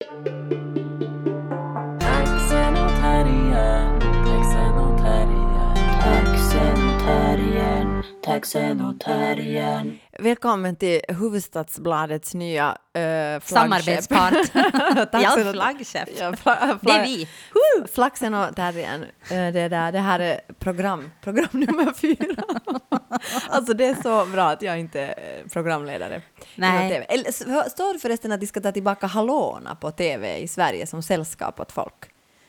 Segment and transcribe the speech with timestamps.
[0.00, 0.87] Thank you.
[8.32, 9.98] Taxen och terriern.
[10.18, 13.42] Välkommen till Huvudstadsbladets nya flaggskepp.
[13.48, 14.34] Samarbetspart.
[15.12, 16.08] Ja, flaggskepp.
[16.18, 17.28] Ja, fla- Det är vi.
[17.94, 19.02] Flaxen och terriern.
[19.30, 22.42] Eh, det, där, det här är program, program nummer fyra.
[23.50, 26.22] alltså det är så bra att jag inte är programledare.
[26.54, 27.06] Nej.
[27.08, 27.32] Eller,
[27.70, 31.60] står det förresten att de ska ta tillbaka hallåorna på TV i Sverige som sällskap
[31.60, 31.94] åt folk?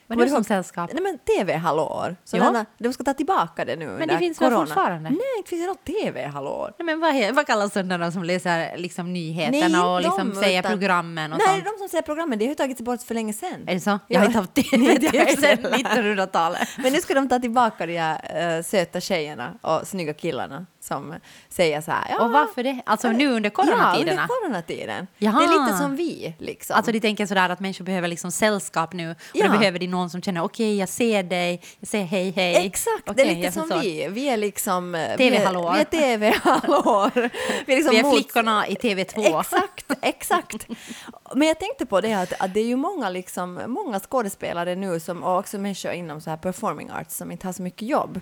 [0.10, 0.46] Vad Kommer är du som ihåg?
[0.46, 0.90] sällskap?
[0.94, 2.16] Nej men TV-hallåor.
[2.32, 2.66] Ja.
[2.78, 4.66] De ska ta tillbaka det nu det under finns väl corona.
[4.66, 5.10] fortfarande?
[5.10, 6.74] Nej, inte finns det något TV-hallåor.
[6.80, 10.60] Nej, men vad, vad kallas sådana som läser liksom nyheterna Nej, och liksom de, säger
[10.60, 11.64] utan- programmen och Nej, sånt?
[11.66, 13.64] de som säger programmen, det har ju tagits bort för länge sedan.
[13.68, 13.90] Är det så?
[13.90, 14.20] Jag Ja.
[14.20, 15.00] har inte haft TV
[15.36, 15.78] sedan heller.
[15.78, 16.68] 1900-talet.
[16.78, 21.16] Men nu ska de ta tillbaka de här uh, söta tjejerna och snygga killarna som
[21.50, 22.06] säger så här.
[22.10, 22.82] Ja, Och varför det?
[22.86, 24.12] Alltså nu under Ja, coronatiderna?
[24.22, 25.08] under coronatiden.
[25.18, 25.40] Jaha.
[25.40, 26.76] Det är lite som vi, liksom.
[26.76, 29.48] Alltså de tänker sådär att människor behöver liksom sällskap nu och Ja.
[29.48, 32.66] då behöver de någon som känner okej jag ser dig, jag säger hej hej.
[32.66, 33.82] Exakt, det Okej, är lite som förstår.
[33.82, 34.08] vi.
[34.10, 34.96] Vi är liksom...
[34.96, 35.74] eh, TV-hallåor.
[35.74, 35.86] Vi är,
[36.18, 37.12] vi TV-hallåor.
[37.66, 39.40] Vi är, liksom Vi är mot- flickorna i TV2.
[39.40, 40.68] Exakt, exakt.
[41.36, 45.00] Men jag tänkte på det att, att det är ju många, liksom, många skådespelare nu
[45.00, 48.20] som, och också människor inom så här performing arts som inte har så mycket jobb.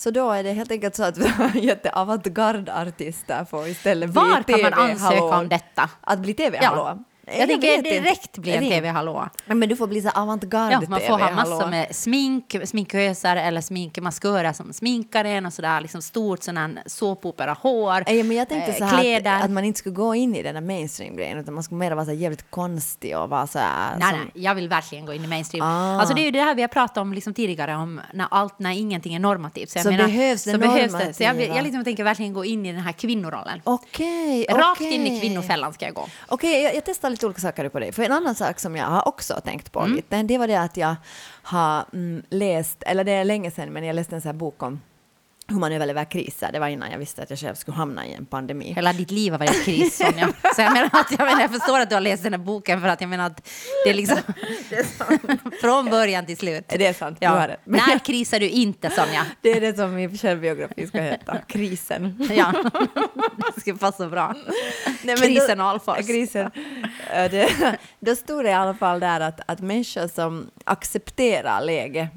[0.00, 1.16] Så då är det helt enkelt så att
[1.54, 5.90] jätteavantgarde-artister får istället bli Var kan man ansöka om detta?
[6.00, 7.04] Att bli TV-hallå?
[7.38, 7.90] Jag tänker vet inte.
[7.90, 9.28] direkt bli en TV-hallå.
[9.46, 13.60] Men du får bli så avantgarde Ja, man får ha massor med smink, sminkösar eller
[13.60, 16.40] sminkmaskörer som sminkar en och sådär, liksom stort
[16.86, 19.36] såpopera-hår, Ja, men jag tänkte eh, så här kläder.
[19.36, 21.92] att, att man inte skulle gå in i den där mainstream-grejen utan man skulle mer
[21.92, 23.96] vara så jävligt konstig och vara så här...
[23.98, 25.66] Nej, som- nej, jag vill verkligen gå in i mainstream.
[25.66, 26.00] Ah.
[26.00, 28.58] Alltså det är ju det här vi har pratat om liksom tidigare, om när, allt,
[28.58, 29.74] när ingenting är normativt.
[29.74, 31.14] jag Så behövs det så behövs det.
[31.14, 33.60] Så jag, jag liksom tänker verkligen gå in i den här kvinnorollen.
[33.64, 34.94] Okej, Rakt okej.
[34.94, 36.06] in i kvinnofällan ska jag gå.
[36.28, 37.92] Okej, jag, jag testar lite olika saker på dig.
[37.92, 39.90] För en annan sak som jag har också tänkt Mm.
[39.90, 40.96] på lite, det var det att jag
[41.42, 44.62] har mm, läst, eller det är länge sedan, men jag läste en sån här bok
[44.62, 44.80] om
[45.50, 46.52] hur man överlever kriser.
[46.52, 48.72] Det var innan jag visste att jag själv skulle hamna i en pandemi.
[48.72, 50.28] Hela ditt liv har varit kris, Sonja.
[50.56, 52.80] Så jag menar att jag, menar, jag förstår att du har läst den här boken
[52.80, 53.48] för att jag menar att
[53.84, 54.16] det är liksom
[55.60, 56.64] från början till slut.
[56.68, 57.46] Det är sant, du har Ja.
[57.46, 57.56] det.
[57.64, 59.26] Men- När krisar du inte, Sonja?
[59.42, 62.28] Det är det som min självbiografi ska heta, krisen.
[62.36, 62.52] Ja,
[63.54, 64.34] det ska passa bra.
[65.02, 66.06] Nej, Krisen då- Alfors.
[66.06, 66.50] Krisen.
[67.10, 72.08] Det, då stod det i alla fall där att, att människor som accepterar läge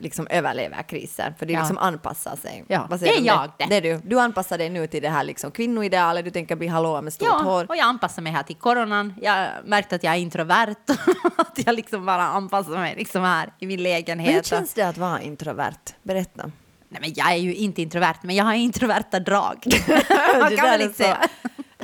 [0.00, 1.60] liksom överlever kriser, för de Ja.
[1.60, 2.64] liksom anpassar sig.
[2.68, 3.66] Ja, Vad säger det är jag det.
[3.66, 3.76] det.
[3.76, 4.00] är du.
[4.04, 7.28] Du anpassar dig nu till det här liksom kvinnoidealet, du tänker bli hallå med stort
[7.30, 7.66] Ja, hår.
[7.68, 9.14] och jag anpassar mig här till coronan.
[9.22, 10.76] Jag märkte att jag är introvert.
[11.36, 14.46] att jag liksom bara anpassar mig liksom här i min Men hur lägenhet.
[14.46, 15.78] känns det att vara introvert?
[16.02, 16.50] Berätta.
[16.88, 19.56] Nej, men jag är ju inte introvert, men jag har introverta drag.
[19.64, 21.18] Det Man kan väl är inte säga.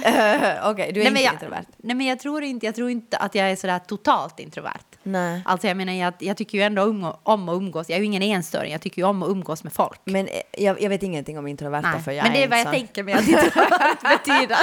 [0.03, 1.65] Eh, Okej, du är Nej, inte jag, introvert?
[1.77, 4.90] nej, men jag tror inte, jag tror inte att jag är sådär totalt introvert.
[5.03, 5.43] Nej.
[5.44, 7.88] Alltså jag menar, jag, jag tycker ju ändå umgå, om att umgås.
[7.88, 10.00] Jag är ju ingen enstöring, jag tycker ju om att umgås med folk.
[10.05, 12.59] Men eh, jag, jag vet ingenting om introverta, Nej, för jag men det är vad
[12.61, 14.59] jag tänker mig att introvert betyder.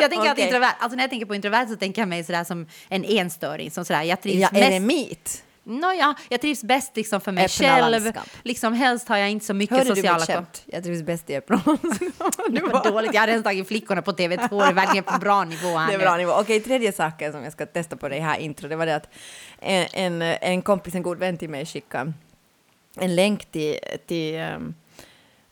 [0.00, 0.44] Jag tänker att Okej.
[0.44, 3.70] introvert, alltså när jag tänker på introvert så tänker jag mig sådär som en enstöring.
[3.70, 4.64] Som sådär, jag trivs Ja, mest...
[4.64, 5.44] eremit?
[5.70, 7.90] Nåja, jag trivs bäst liksom för mig Öppna själv.
[7.90, 8.26] landskap.
[8.42, 10.62] Liksom, helst har jag inte så mycket Hörde du sociala mitt kon- skämt?
[10.66, 11.56] Jag trivs bäst i öppna
[12.50, 13.14] Det var dåligt.
[13.14, 14.60] Jag har redan tagit flickorna på TV2.
[14.60, 16.32] Det är verkligen på bra nivå här Det är bra nivå.
[16.32, 19.08] Okej, tredje saken som jag ska testa på det här intro, det var det att
[19.60, 22.12] en, en, en kompis, en god vän till mig skickade
[22.96, 24.74] en länk till, till um,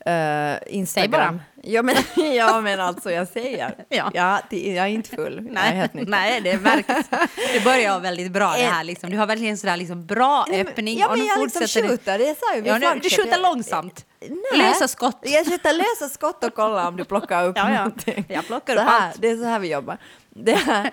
[0.09, 1.41] uh, Instagram.
[1.63, 1.97] Ja men,
[2.35, 3.75] ja, men alltså jag säger.
[3.89, 4.11] Ja.
[4.15, 5.49] Ja, till, jag är inte full.
[5.51, 7.09] Nej, nej, det märks.
[7.53, 8.85] Det börjar väldigt bra det här.
[8.85, 9.11] Liksom.
[9.11, 10.99] Du har verkligen sådär liksom bra Nej, öppning.
[10.99, 13.11] Ja, men nu jag liksom fortsätter du- skjuter, det sa ju vi Ja, nu, du
[13.11, 14.07] skjuter långsamt.
[14.21, 14.59] Nej.
[14.59, 15.19] Lösa skott.
[15.23, 17.77] Jag skjuter lösa skott och kolla om du plockar upp Ja, ja.
[17.77, 18.25] någonting.
[18.29, 19.21] Jag plockar upp här, allt.
[19.23, 19.99] Det är så här vi jobbar.
[20.31, 20.91] Det här,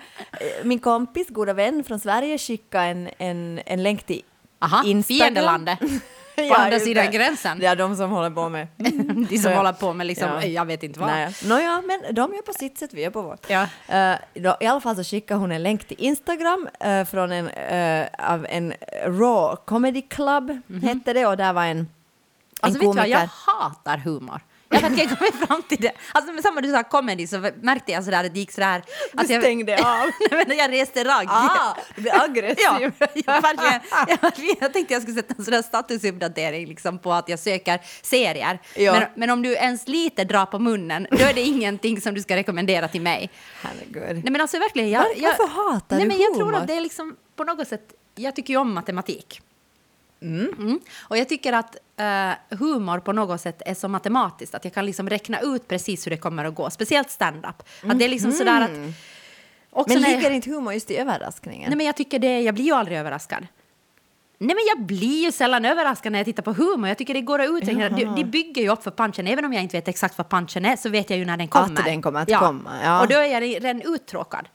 [0.64, 4.22] min kompis, goda vän från Sverige, skickade en, en, en länk till
[4.60, 5.18] Aha, Instagram.
[5.24, 5.78] fiendelandet.
[6.36, 7.58] På Ja, andra sidan gränsen.
[7.58, 8.68] Det är de som håller på med...
[9.30, 10.44] De som håller på med liksom, Ja.
[10.44, 11.08] jag vet inte vad.
[11.08, 11.34] Nej.
[11.44, 13.50] Nåja, men de gör på sitt sätt, vi gör på vårt.
[13.50, 13.66] Ja.
[13.88, 17.48] Eh, då, I alla fall så skickade hon en länk till Instagram eh, från en,
[17.48, 18.74] eh, av en
[19.04, 21.88] Raw Comedy Club, hette det, och där var en, Mhm.
[22.60, 23.20] Alltså en vet du vad, komiker.
[23.20, 24.40] jag hatar humor.
[24.68, 25.92] Jag vet jag kommit fram till det.
[26.12, 28.82] Alltså med samma du sa comedy så märkte jag sådär att det gick sådär.
[29.16, 30.10] Alltså jag, stängde av.
[30.30, 31.26] Nej, men jag reste ragg.
[31.30, 32.56] Ah, du blir aggressiv.
[32.68, 37.12] Ja, jag, verkligen, jag, verkligen, jag tänkte jag skulle sätta en sån statusuppdatering liksom på
[37.12, 38.60] att jag söker serier.
[38.76, 38.92] Ja.
[38.92, 42.22] Men, men om du ens lite drar på munnen, då är det ingenting som du
[42.22, 43.30] ska rekommendera till mig.
[43.62, 44.24] Herregud.
[44.24, 44.90] Nej men alltså verkligen.
[44.90, 47.44] Jag, Var- jag, varför hatar nej, du men Jag tror att det är liksom på
[47.44, 47.82] något sätt,
[48.14, 49.40] jag tycker ju om matematik.
[50.22, 50.80] Mm.
[51.08, 54.86] Och jag tycker att eh, humor på något sätt är så matematiskt att jag kan
[54.86, 56.70] liksom räkna ut precis hur det kommer att gå.
[56.70, 57.62] Speciellt stand-up.
[57.82, 58.94] Att det är liksom sådär att Men
[60.02, 61.68] när jag- ligger inte humor just i överraskningen?
[61.70, 63.46] Nej, men jag tycker det, jag blir ju aldrig överraskad.
[64.38, 66.88] Nej, men jag blir ju sällan överraskad när jag tittar på humor.
[66.88, 67.88] Jag tycker det går att uträkna.
[67.88, 69.26] De, de bygger ju upp för punchen.
[69.26, 71.48] Även om jag inte vet exakt vad punchen är så vet jag ju när den
[71.48, 71.82] kommer.
[71.82, 73.00] den kommer att komma, ja.
[73.00, 74.48] Och då är jag redan uttråkad.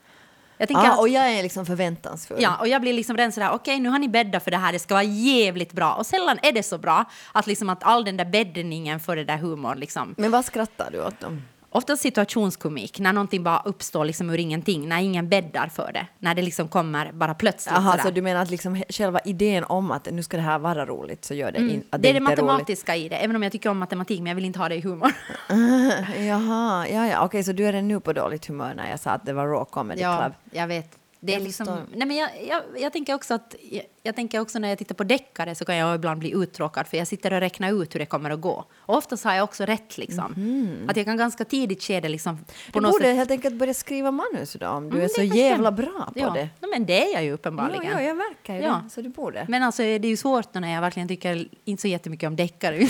[0.62, 2.38] Jag tänker ja, att, och jag är liksom förväntansfull.
[2.42, 4.72] ja, och jag blir liksom redan sådär, okej nu har ni bäddat för det här,
[4.72, 5.94] det ska vara jävligt bra.
[5.94, 9.24] Och sällan är det så bra att, liksom att all den där bäddningen för det
[9.24, 10.16] där humorn liksom.
[10.18, 11.28] Men vad skrattar du åt då?
[11.74, 16.08] Ofta situationskomik, när någonting bara uppstår liksom ur ingenting, när ingen bäddar för det.
[16.20, 19.92] När det liksom kommer bara plötsligt Jaha, så du menar att liksom själva idén om
[19.92, 21.84] att nu ska det här vara roligt så gör det, in, att Mm.
[22.02, 22.46] det är det inte är roligt?
[22.46, 24.76] matematiska i det, även om jag tycker om matematik, men jag vill inte ha det
[24.76, 25.12] i humor.
[26.28, 29.26] Jaha, ja, ja, okej, så du är nu på dåligt humör när jag sa att
[29.26, 30.34] det var raw comedy club.
[30.52, 30.98] jag vet.
[31.24, 34.60] Det är liksom, nej men jag, jag, jag tänker också att jag, jag tänker också
[34.60, 37.40] när jag tittar på deckare så kan jag ibland bli uttråkad för jag sitter och
[37.40, 38.66] räknar ut hur det kommer att gå.
[38.78, 40.86] Och oftast har jag också rätt liksom.
[40.90, 43.16] Att jag kan ganska tidigt skede liksom på Du något borde sätt.
[43.18, 46.30] helt enkelt börja skriva manus då, om du Mm, är så jävla bra på ja.
[46.30, 46.50] det.
[46.60, 47.84] Ja, men det är jag ju Ja, uppenbarligen.
[47.92, 48.82] ja, jag märker ju Ja.
[48.84, 49.46] det, så du borde.
[49.50, 52.88] Men alltså det är ju svårt när jag verkligen tycker inte så jättemycket om deckare.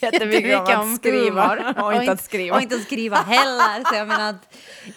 [0.00, 2.56] Jättemycket om att skriva och inte att skriva.
[2.56, 3.84] Och inte att skriva heller.
[3.90, 4.54] Så jag menar att,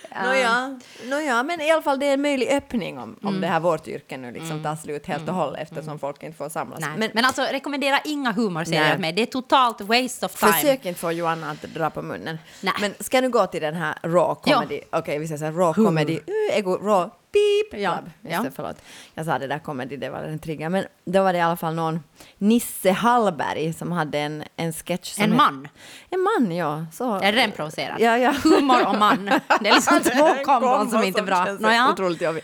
[0.09, 0.23] ja.
[0.23, 0.79] Nåja,
[1.09, 3.35] nåja, men i alla fall det är en möjlig öppning om, Mm.
[3.35, 6.37] om det här vårt yrke nu liksom tar slut helt och hållet eftersom folk inte
[6.37, 6.79] får samlas.
[6.79, 6.89] Nej.
[6.97, 9.13] Men, Men, alltså rekommendera inga humorserier mig.
[9.13, 10.51] Det är totalt waste of time.
[10.51, 12.37] försök inte få Joanna att dra på munnen.
[12.61, 12.73] Nej.
[12.81, 15.83] Men ska nu gå till den här raw comedy, okej vi säger så här raw
[15.85, 18.41] comedy, uh, ego, raw, beep, Ja, ja.
[18.41, 18.81] det, förlåt.
[19.13, 20.69] Jag sa det där comedy, det var en trigger.
[20.69, 21.99] Men då var det i alla fall någon
[22.37, 25.67] Nisse Hallberg som hade en, en sketch som En man.
[26.09, 26.85] En man, ja.
[26.93, 27.15] Så.
[27.19, 27.99] Är den provocerad?
[28.01, 28.33] Ja, ja.
[28.43, 29.25] Humor och man.
[29.61, 31.45] Det är liksom två kombon som inte är bra.
[31.45, 31.89] känns Nåja.
[31.93, 32.43] Otroligt jobbig.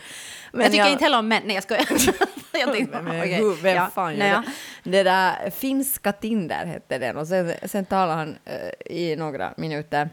[0.52, 1.42] Men jag tycker inte heller om män.
[1.46, 1.86] Nej, jag skojar.
[2.60, 3.34] jag tänkte, Men okej.
[3.34, 4.44] hur- vem Ja, fan gör nåja.
[4.84, 4.90] det?
[4.92, 10.10] Det där finska Tinder hette den och sen, sen talar han eh, i några minuter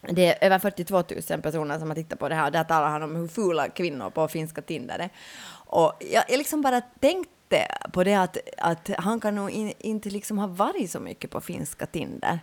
[0.00, 2.88] det är över 42 000 personer som har tittat på det här och där talar
[2.88, 5.10] han om hur fula kvinnor på finska Tinder är.
[5.66, 10.10] Och jag, jag liksom bara tänkte på det att, att han kan nog in, inte
[10.10, 12.40] liksom ha varit så mycket på finska Tinder.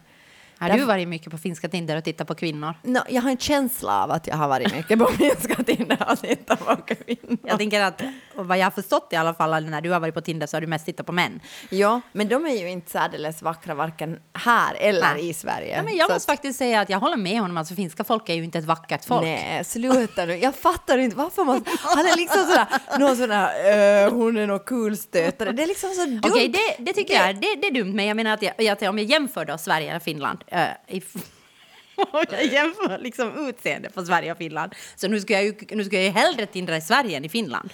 [0.60, 2.74] Har du varit mycket på finska Tinder och tittat på kvinnor?
[2.84, 6.20] No, jag har en känsla av att jag har varit mycket på finska Tinder och
[6.20, 7.38] tittat på kvinnor.
[7.44, 8.02] Jag tänker att,
[8.36, 10.62] vad jag har förstått i alla fall, när du har varit på Tinder så har
[10.62, 11.40] du mest tittat på män.
[11.70, 15.30] Ja, men de är ju inte särdeles vackra varken här eller Nej.
[15.30, 15.76] i Sverige.
[15.76, 17.58] Ja, men jag Så måste faktiskt säga att jag håller med honom.
[17.58, 19.22] Alltså, finska folk är ju inte ett vackert folk.
[19.24, 20.38] Nej, sluta nu.
[20.38, 21.66] Jag fattar inte varför man...
[21.80, 22.68] Han är liksom sådär,
[23.00, 25.52] någon sån här, eh, hon är någon kulstötare.
[25.52, 26.22] Det är liksom så dumt.
[26.24, 27.94] Okej, det, det tycker jag det, det är dumt.
[27.94, 30.44] Men jag menar att, jag, att om jag jämför då Sverige och Finland.
[30.54, 31.00] Uh,
[32.12, 34.76] om jag jämför liksom utseende på Sverige och Finland.
[34.96, 37.30] Så nu ska jag ju, nu ska jag ju hellre tindra i Sverige än i
[37.30, 37.70] Finland.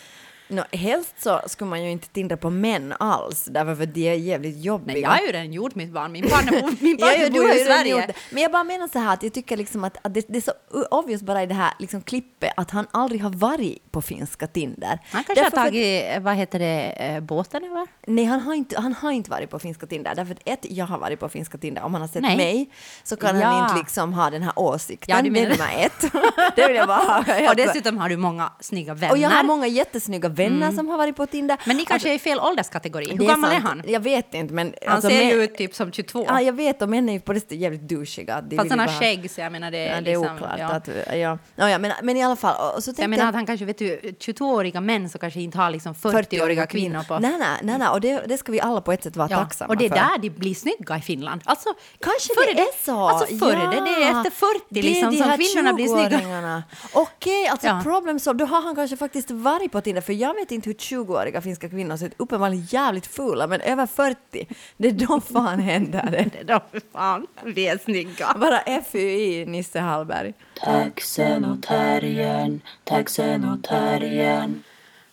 [0.54, 4.14] Nå, helst så skulle man ju inte tindra på män alls, därför för de är
[4.14, 4.94] jävligt jobbiga.
[4.94, 6.12] Men jag har ju redan gjort mitt barn.
[6.12, 8.08] Min partner, bor- min partner ja, bor ju i Sverige.
[8.08, 8.14] det.
[8.32, 10.42] Men jag bara menar så här att jag tycker liksom att, att det, det är
[10.42, 10.52] så
[10.92, 15.00] obvious bara i det här liksom klippet att han aldrig har varit på finska Tinder.
[15.12, 17.88] Han kanske Därför har för- tagit, vad heter det, eh, båten eller?
[18.08, 20.16] Nej, han har, inte, han har inte varit på finska Tinder.
[20.16, 21.84] Därför att ett, jag har varit på finska Tinder.
[21.84, 22.38] Om han har sett Nej.
[22.38, 22.70] mig
[23.04, 23.48] så kan Ja.
[23.48, 25.16] han inte liksom ha den här åsikten.
[25.16, 26.12] Ja, det är nummer ett.
[26.56, 27.50] det vill jag bara ha.
[27.50, 29.12] Och dessutom har du många snygga vänner.
[29.14, 30.43] Och jag har många jättesnygga vänner
[30.76, 31.58] som har varit på Tinder.
[31.66, 33.12] Men ni kanske är i fel ålderskategori.
[33.12, 33.84] Hur det gammal är han?
[33.88, 34.74] Jag vet inte, men...
[34.86, 36.26] Han alltså, ser män- ju ut typ som 22.
[36.28, 38.44] Ja, jag vet, och män är ju på det sättet jävligt douchiga.
[38.58, 40.60] Fast han har bara- skägg så jag menar det är, Ja, det är liksom, oklart.
[40.60, 40.68] ja.
[40.68, 40.88] Att,
[41.18, 41.38] ja.
[41.56, 42.74] Ja, ja, men, men i alla fall.
[42.76, 45.70] Och så jag menar att han kanske, vet du, 22-åriga män så kanske inte har
[45.72, 47.20] liksom 40-åriga kvinnor på.
[47.20, 47.88] Nej, nej, nej, nej.
[47.88, 49.90] och det, det ska vi alla på ett sätt vara Ja, tacksamma och det är
[49.90, 49.96] för.
[49.96, 51.42] där de blir snygga i Finland.
[51.46, 52.98] Alltså, Kanske före det är så.
[53.08, 56.10] Alltså före det, det är efter 40 Det liksom de som kvinnorna blir snygga.
[56.20, 56.64] 20-åringarna.
[56.94, 57.80] Okej, alltså Ja.
[57.84, 58.34] problem så.
[58.34, 61.70] Då har han kanske faktiskt varit på Tinder, för jag vet inte hur 20-åriga finska
[61.70, 62.14] kvinnor ser ut.
[62.18, 64.48] Uppenbarligen jävligt fula, men över 40,
[64.78, 66.24] det är då fan händer det.
[66.34, 68.36] Det är de, fan, vi är snygga.
[68.40, 70.34] Bara FUI, Nisse Hallberg.
[70.60, 74.64] Taxen och terriern, taxen och terriern.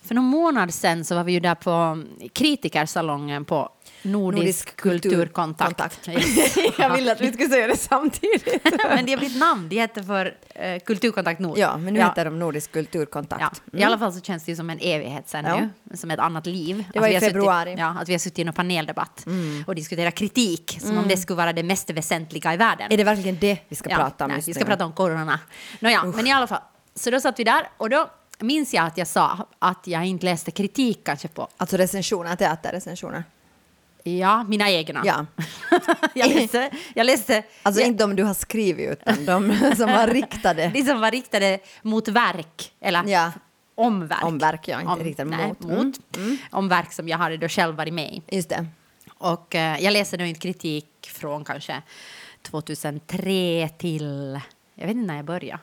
[0.01, 3.69] För någon månad sen så var vi ju där på kritikersalongen på
[4.01, 6.07] Nordisk, kulturkontakt.
[6.77, 8.45] jag ville att vi skulle säga det samtidigt.
[8.89, 11.57] men det har blivit namn, det heter för eh, Kulturkontakt Nord.
[11.57, 13.61] Ja, men nu heter de Nordisk kulturkontakt.
[13.71, 15.59] Ja, I alla fall så känns det ju som en evighet sen Ja.
[15.83, 16.85] nu, som ett annat liv.
[16.93, 17.75] Det var vi i har suttit- februari.
[17.77, 19.25] ja, att vi har suttit i en paneldebatt
[19.67, 22.91] och diskuterat kritik, som om det skulle vara det mest väsentliga i världen.
[22.91, 24.53] Är det verkligen det vi ska Ja, prata om nej, Vi nu?
[24.53, 25.39] ska prata om corona.
[25.79, 26.61] Nåja, men i alla fall.
[26.95, 30.25] Så då satt vi där och då minns jag att jag sa att jag inte
[30.25, 33.23] läste kritik kanske på, Alltså recensioner, teaterrecensioner.
[34.03, 35.01] Ja, mina egna.
[35.05, 35.25] Ja.
[36.13, 40.07] jag läste, jag läste Alltså jag, inte de du har skrivit utan de som var
[40.07, 40.71] riktade.
[40.73, 43.31] de som var riktade mot verk, eller Ja.
[43.75, 44.23] om verk.
[44.23, 45.59] Om verk, ja, inte riktade nej, mot.
[45.61, 46.17] mot.
[46.17, 46.37] Mm.
[46.49, 48.35] Om verk som jag hade då själv varit med i.
[48.35, 48.65] Just det.
[49.17, 51.81] Och eh, jag läste nu inte kritik från kanske
[52.41, 54.39] 2003 till,
[54.75, 55.59] jag vet inte när jag började.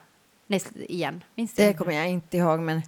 [0.47, 1.23] Näst, igen.
[1.35, 1.53] Minns?
[1.53, 2.81] Det kommer jag inte ihåg, men...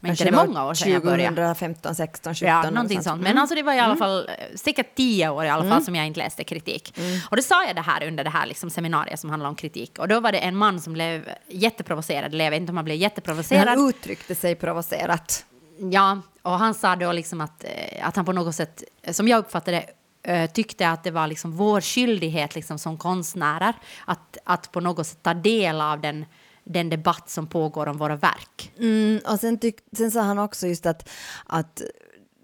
[0.00, 1.36] Men inte det många år sedan jag började.
[1.36, 2.48] 2015, 16, 17.
[2.48, 3.22] Ja, någonting sånt.
[3.22, 5.94] Men alltså det var i alla fall eh, säkert tio år i alla fall som
[5.94, 6.98] jag inte läste kritik.
[7.30, 9.98] Och då sa jag det här under det här liksom seminariet som handlade om kritik.
[9.98, 12.84] Och då var det en man som blev jätteprovocerad, eller jag vet inte om han
[12.84, 13.68] blev Men jätteprovocerad.
[13.68, 15.44] han uttryckte sig provocerat.
[15.90, 19.28] Ja, och han sa då liksom att, eh, att han på något sätt, eh, som
[19.28, 19.84] jag uppfattade
[20.22, 23.74] det, eh, tyckte att det var liksom vår skyldighet liksom som konstnärer
[24.04, 26.24] att, att på något sätt ta del av den,
[26.68, 28.72] den debatt som pågår om våra verk.
[28.78, 31.08] Mm, och sen, tyck, sen sa han också just att,
[31.46, 31.82] att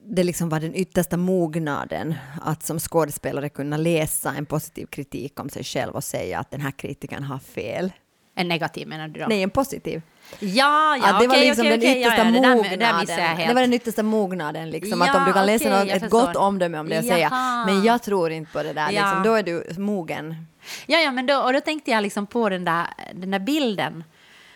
[0.06, 5.48] det liksom var den yttersta mognaden att som skådespelare kunna läsa en positiv kritik om
[5.48, 7.92] sig själv och säga att den här kritikern har fel.
[8.36, 9.26] En negativ menar du då?
[9.28, 10.02] Nej, en positiv.
[10.40, 12.54] Ja, ja, att det var okej, liksom okej, den okej, yttersta ja, ja, det där-
[12.54, 12.78] mognaden.
[12.78, 13.48] Det där jag helt.
[13.48, 16.10] Det var den yttersta mognaden, liksom, att Ja, om du kan läsa okej, något, ett
[16.10, 17.30] gott omdöme om det och säga
[17.66, 20.46] men jag tror inte på det där, liksom, då är du mogen.
[20.86, 24.04] Ja, ja, men då, och då tänkte jag liksom på den där, den där bilden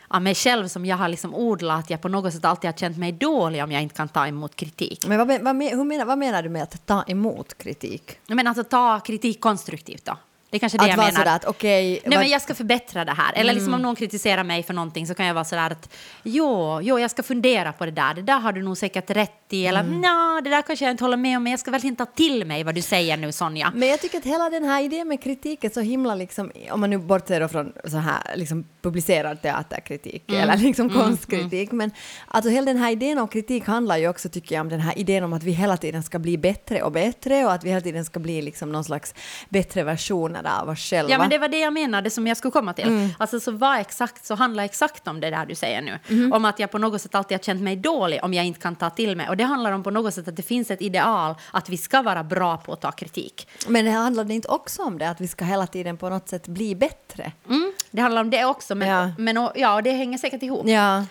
[0.08, 2.76] av mig själv som jag har liksom odlat, att jag på något sätt alltid har
[2.78, 5.06] känt mig dålig om jag inte kan ta emot kritik.
[5.06, 8.18] Men vad, vad, hur menar, vad menar du med att ta emot kritik?
[8.26, 10.16] Men alltså ta kritik konstruktivt då.
[10.50, 11.18] Det är kanske det Att jag vara menar.
[11.20, 12.18] sådär att okej, Nej, Mm.
[12.20, 13.32] men jag ska förbättra det här.
[13.34, 16.80] Eller liksom om någon kritiserar mig för någonting så kan jag vara sådär att jo,
[16.82, 18.14] jo, jag ska fundera på det där.
[18.14, 19.66] Det där har du nog säkert rätt i.
[19.66, 20.00] Eller Mm.
[20.00, 22.44] nja, det där kanske jag inte håller med om, men jag ska verkligen ta till
[22.44, 23.72] mig vad du säger nu, Sonja.
[23.74, 26.80] Men jag tycker att hela den här idén med kritik är så himla, liksom, om
[26.80, 30.42] man nu bortser från så här liksom publicerad teaterkritik Mm.
[30.42, 31.90] eller liksom konstkritik, men
[32.28, 34.98] alltså hela den här idén om kritik handlar ju också, tycker jag, om den här
[34.98, 37.80] idén om att vi hela tiden ska bli bättre och bättre och att vi hela
[37.80, 39.14] tiden ska bli liksom någon slags
[39.48, 41.12] bättre versioner av oss själva.
[41.12, 42.88] Ja, men det var det jag menade som jag skulle komma till.
[42.88, 43.08] Mm.
[43.18, 45.98] Alltså så var exakt, så handlar exakt om det där du säger nu.
[46.06, 46.34] Mm-hmm.
[46.36, 48.76] Om att jag på något sätt alltid har känt mig dålig om jag inte kan
[48.76, 49.28] ta till mig.
[49.28, 52.02] Och det handlar om på något sätt att det finns ett ideal att vi ska
[52.02, 53.48] vara bra på att ta kritik.
[53.68, 56.48] Men det handlar inte också om det, att vi ska hela tiden på något sätt
[56.48, 57.32] bli bättre?
[57.48, 59.10] Mm, det handlar om det också, men, Ja.
[59.18, 60.68] men och, ja, det hänger säkert ihop.
[60.68, 61.04] Ja.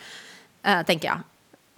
[0.63, 1.19] eh, tänker jag.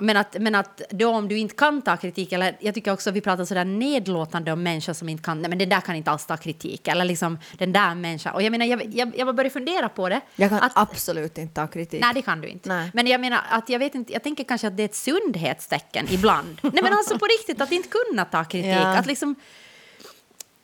[0.01, 3.11] Men att, men att då om du inte kan ta kritik, eller jag tycker också
[3.11, 6.11] vi pratar sådär nedlåtande om människor som inte kan, nej men det där kan inte
[6.11, 8.33] alls ta kritik, eller liksom den där människan.
[8.33, 10.21] Och jag menar, jag, jag, jag började fundera på det.
[10.35, 12.01] Jag kan att, absolut inte ta kritik.
[12.01, 12.69] Nej, det kan du inte.
[12.69, 12.91] Nej.
[12.93, 16.07] Men jag menar att jag vet inte, jag tänker kanske att det är ett sundhetstecken
[16.09, 16.59] ibland.
[16.61, 18.71] nej men alltså på riktigt, att inte kunna ta kritik.
[18.71, 18.97] Ja.
[18.97, 19.35] Att liksom,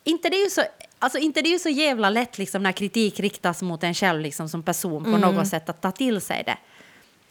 [0.04, 0.62] inte det är ju så...
[1.06, 4.22] Alltså inte det är ju så jävla lätt liksom, när kritik riktas mot en själv
[4.22, 5.22] liksom, som person på Mm.
[5.22, 6.58] något sätt att ta till sig det.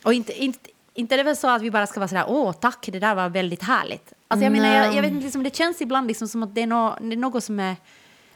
[0.05, 2.53] Och inte, inte, inte är det väl så att vi bara ska vara sådär åh
[2.53, 4.13] tack det där var väldigt härligt.
[4.29, 6.63] Alltså jag menar jag, jag vet inte, liksom, det känns ibland liksom som att det
[6.63, 7.77] är, nå- det är något som är...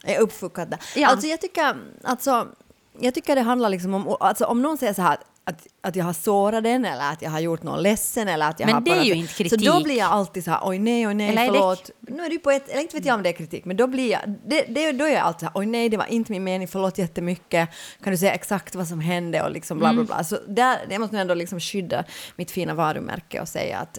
[0.04, 0.78] är uppfuckad där.
[0.96, 1.08] Ja.
[1.08, 2.46] Alltså jag tycker, alltså,
[2.98, 6.04] jag tycker det handlar liksom om, alltså om någon säger så här att, att, jag
[6.04, 8.80] har sårat den eller att jag har gjort någon ledsen eller att jag Men har
[8.80, 9.64] det är ju sätt- inte kritik.
[9.64, 11.90] Så då blir jag alltid så här oj nej, oj nej, Eller är det- förlåt.
[12.00, 13.86] Nu är det på ett, eller inte vet jag om det är kritik, men då
[13.86, 16.32] blir jag, det, det, då är jag alltid så här oj nej, det var inte
[16.32, 17.68] min mening, förlåt jättemycket,
[18.04, 20.06] kan du säga exakt vad som hände och liksom bla bla Mm.
[20.06, 20.24] bla.
[20.24, 22.04] Så där, jag måste nog ändå liksom skydda
[22.36, 23.98] mitt fina varumärke och säga att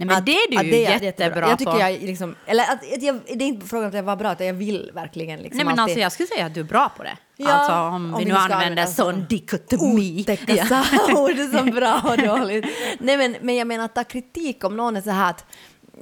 [0.00, 2.64] Nej men att- det är du att det är jättebra, Jag tycker jag liksom, eller
[2.64, 5.40] att, jag, det är inte frågan om att jag var bra, utan jag vill verkligen
[5.40, 5.82] liksom Nej men alltid...
[5.82, 7.16] alltså jag skulle säga att du är bra på det.
[7.36, 10.20] Ja, alltså om, om vi nu använder sån dikotomi.
[10.20, 10.84] otäcka Ja.
[11.16, 12.66] ord som bra och dåligt.
[13.00, 15.44] Nej, men, men jag menar att ta kritik om någon är så här att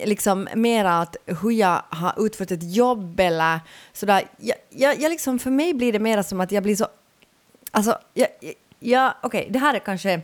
[0.04, 3.60] liksom mera att hur jag har utfört ett jobb eller
[3.92, 4.22] sådär.
[4.38, 6.86] Jag, jag, jag liksom, för mig blir det mera som att jag blir så...
[7.70, 8.28] Alltså, jag,
[8.80, 10.20] jag, okej, det här är kanske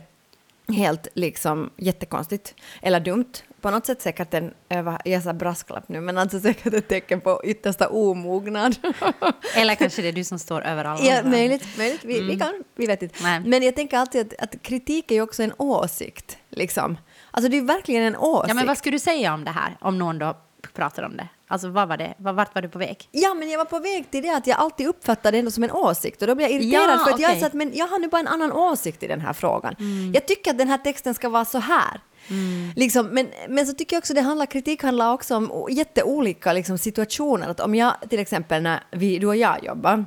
[0.67, 3.31] helt liksom jättekonstigt eller dumt.
[3.63, 6.87] På något sätt säkert en, jag var- jag sa brasklapp nu, men alltså säkert ett
[6.87, 8.75] tecken på yttersta omognad.
[9.55, 11.29] Eller kanske det är du som står över alla Ja, andra.
[11.31, 11.77] möjligt.
[11.77, 12.03] möjligt.
[12.03, 13.23] Vi, vi, kan, vi vet inte.
[13.23, 13.39] Nej.
[13.45, 16.37] Men jag tänker alltid att, att kritik är ju också en åsikt.
[16.49, 16.97] Liksom.
[17.31, 18.47] Alltså det är verkligen en åsikt.
[18.49, 19.77] Ja, men vad skulle du säga om det här?
[19.81, 20.37] Om någon då
[20.73, 21.27] pratar om det?
[21.47, 22.13] Alltså vad var det?
[22.17, 23.07] Vart var du på väg?
[23.11, 25.63] Ja, men jag var på väg till det att jag alltid uppfattar det ändå som
[25.63, 27.39] en åsikt och då blir jag irriterad Ja, för att jag är okej.
[27.39, 29.75] så att men jag har nu bara en annan åsikt i den här frågan.
[30.13, 31.99] Jag tycker att den här texten ska vara så här.
[32.29, 32.71] Mm.
[32.75, 36.77] Liksom, men, men så tycker jag också det handlar, kritik handlar också om jätteolika liksom,
[36.77, 37.49] situationer.
[37.49, 40.05] Att om jag till exempel när vi, du och jag jobbar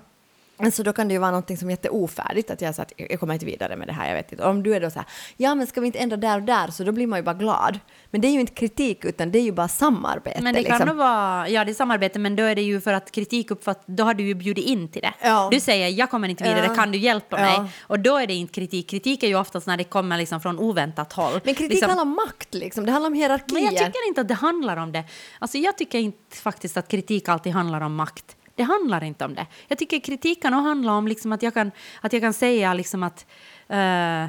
[0.72, 3.20] så då kan det ju vara någonting som är jätteofärdigt, att jag sa att jag
[3.20, 4.44] kommer inte vidare med det här, jag vet inte.
[4.44, 6.70] Om du är då så här, ja men ska vi inte ändra där och där,
[6.70, 7.78] så då blir man ju bara glad.
[8.10, 10.42] Men det är ju inte kritik, utan det är ju bara samarbete.
[10.42, 10.88] Men det kan liksom.
[10.88, 13.82] nog vara, ja det är samarbete, men då är det ju för att kritik uppfatt,
[13.86, 15.14] då har du ju bjudit in till det.
[15.22, 15.48] Ja.
[15.52, 16.75] Du säger jag kommer inte vidare, Ja.
[16.75, 17.62] kan du hjälpa Ja.
[17.62, 17.70] mig?
[17.80, 18.90] Och då är det inte kritik.
[18.90, 21.40] Kritik är ju oftast när det kommer liksom från oväntat håll.
[21.44, 22.86] Men kritik liksom, handlar om makt, liksom.
[22.86, 23.54] det handlar om hierarkier.
[23.54, 25.04] Men jag tycker inte att det handlar om det.
[25.38, 28.36] Alltså jag tycker inte faktiskt att kritik alltid handlar om makt.
[28.56, 29.46] Det handlar inte om det.
[29.68, 31.70] Jag tycker kritik kan handla om liksom att, jag kan,
[32.00, 33.26] att jag kan säga liksom att
[33.68, 34.26] eh,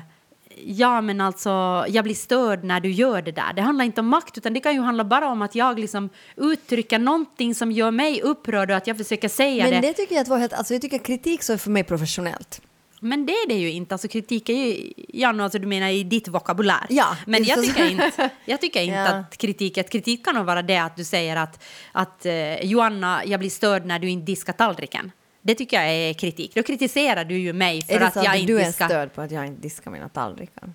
[0.65, 3.53] ja, men alltså jag blir störd när du gör det där.
[3.53, 6.09] Det handlar inte om makt, utan det kan ju handla bara om att jag liksom
[6.35, 9.87] uttrycker någonting som gör mig upprörd och att jag försöker säga Men det.
[9.87, 12.61] det tycker jag att var helt, alltså jag tycker kritik så är för mig professionellt.
[12.99, 13.95] Men det är det ju inte.
[13.95, 16.85] Alltså kritik är ju, ja, nu, alltså, du menar i ditt vokabulär.
[16.89, 19.07] Ja, Men jag tycker inte, jag tycker inte Ja.
[19.07, 23.21] att kritik, att kritik kan nog vara det att du säger att, att eh, Joanna,
[23.25, 25.11] jag blir störd när du inte diskar tallriken.
[25.41, 26.55] Det tycker jag är kritik.
[26.55, 28.65] Då kritiserar du ju mig för är det att så jag att inte du är
[28.65, 28.85] diskar.
[28.87, 30.73] störd på att jag inte diskar mina tallrikar?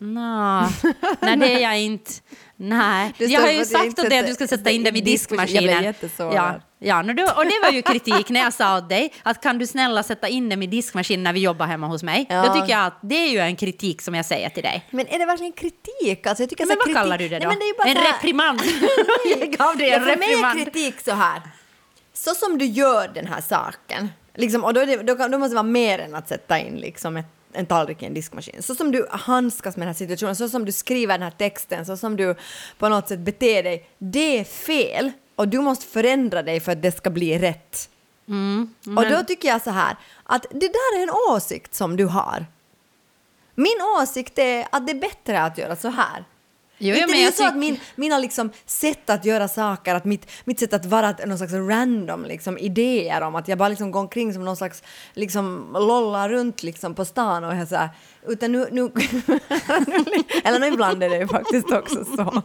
[0.00, 0.68] Nå,
[1.20, 2.10] nej, det är jag inte.
[2.56, 3.12] Nej.
[3.18, 5.84] Jag har ju sagt åt dig att du ska sätta in dem i diskmaskinen.
[5.84, 6.34] Jag blev.
[6.34, 9.42] Ja, ja no, då, och det var ju kritik när jag sa åt dig att
[9.42, 12.26] kan du snälla sätta in dem i diskmaskinen när vi jobbar hemma hos mig.
[12.28, 12.46] Ja.
[12.46, 14.86] Då tycker jag att det är ju en kritik som jag säger till dig.
[14.90, 16.26] Men är det verkligen kritik?
[16.26, 17.48] Alltså, jag tycker Men vad här, kallar du det då?
[17.48, 18.60] Nej, det är ju bara en här- reprimand.
[19.40, 20.58] jag gav dig Ja, en för mig är reprimand.
[20.64, 21.42] kritik så här.
[22.14, 25.54] Så som du gör den här saken, liksom, och då, det, då, då måste det
[25.54, 28.62] vara mer än att sätta in liksom, ett, en tallrik i en diskmaskin.
[28.62, 31.86] Så som du handskas med den här situationen, så som du skriver den här texten,
[31.86, 32.34] så som du
[32.78, 35.12] på något sätt beter dig, det är fel.
[35.36, 37.90] Och du måste förändra dig för att det ska bli rätt.
[38.28, 42.04] Mm, Och då tycker jag så här, att det där är en åsikt som du
[42.04, 42.46] har.
[43.54, 46.24] Min åsikt är att det är bättre att göra så här.
[46.78, 50.04] Jo, inte men det är så att min, mina liksom sätt att göra saker, att
[50.04, 53.68] mitt, mitt sätt att vara att någon slags random liksom, idéer om att jag bara
[53.68, 54.82] liksom går omkring som någon slags
[55.14, 57.88] liksom lollar runt liksom på stan och är så här,
[58.26, 58.82] utan nu, nu
[60.44, 62.42] eller ibland är det ju faktiskt också så.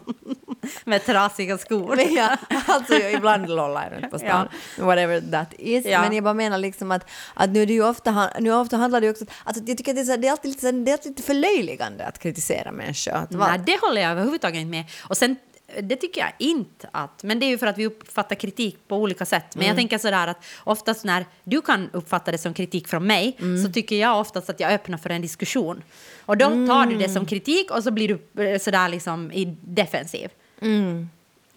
[0.86, 1.96] Med trasiga skor.
[1.96, 5.86] Men jag, alltså ibland lollar jag runt på stan, whatever that is.
[5.86, 6.02] Ja.
[6.02, 9.02] Men jag bara menar liksom att, att nu, är det ju ofta, nu ofta handlar
[9.02, 10.92] det ju också, alltså jag tycker att det är, så, det är alltid lite, det
[10.92, 13.12] är alltid lite förlöjligande att kritisera människor.
[13.14, 14.86] Att, Nej, det håller jag överhuvudtaget inte med.
[15.02, 15.36] Och sen,
[15.82, 18.98] det tycker jag inte att, men det är ju för att vi uppfattar kritik på
[18.98, 19.56] olika sätt.
[19.56, 23.38] Men jag tänker sådär att oftast när du kan uppfatta det som kritik från mig
[23.66, 25.84] så tycker jag oftast att jag öppnar för en diskussion.
[26.26, 29.58] Och då tar du det som kritik och så blir du eh, sådär liksom i
[29.62, 30.30] defensiv.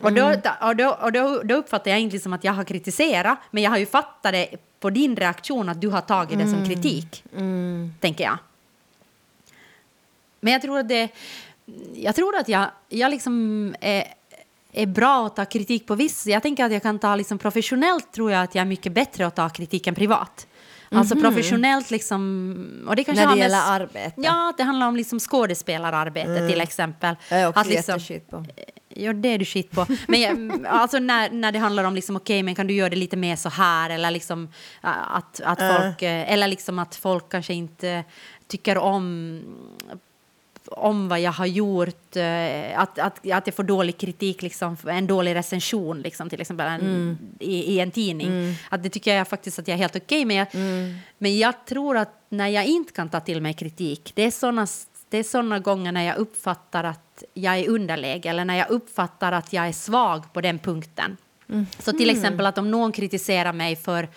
[0.00, 3.38] Och, då, och, då, och då, då uppfattar jag inte som att jag har kritiserat,
[3.50, 4.48] men jag har ju fattat det
[4.80, 7.24] på din reaktion att du har tagit det som kritik,
[8.00, 8.38] tänker jag.
[10.40, 11.08] Men jag tror att det...
[11.94, 14.04] Jag tror att jag, jag liksom är,
[14.72, 16.26] är bra att ta kritik på viss...
[16.26, 19.26] Jag tänker att jag kan ta liksom professionellt tror jag att jag är mycket bättre
[19.26, 20.46] att ta kritik än privat.
[20.90, 22.86] Alltså professionellt liksom...
[22.88, 24.12] Och det kanske När det gäller arbete.
[24.16, 27.16] Ja, det handlar om liksom skådespelararbete till exempel.
[27.30, 28.44] Jag är också Att liksom- på.
[28.96, 29.86] Ja, det är du skit på.
[30.08, 32.96] Men jag, alltså när, när det handlar om liksom, okej, men kan du göra det
[32.96, 34.48] lite mer så här eller liksom
[34.84, 38.04] äh, att, att folk, eh, eller liksom att folk kanske inte
[38.48, 39.42] tycker om
[40.70, 45.06] om vad jag har gjort, eh, att, att, att jag får dålig kritik, liksom, en
[45.06, 48.56] dålig recension liksom, till exempel en, i, i en tidning.
[48.68, 50.46] Att det tycker jag faktiskt att jag är helt okej med.
[51.18, 54.66] Men jag tror att när jag inte kan ta till mig kritik, det är såna
[55.08, 59.32] det är såna gånger när jag uppfattar att jag är underläge eller när jag uppfattar
[59.32, 61.16] att jag är svag på den punkten.
[61.78, 64.08] Så till exempel att om någon kritiserar mig för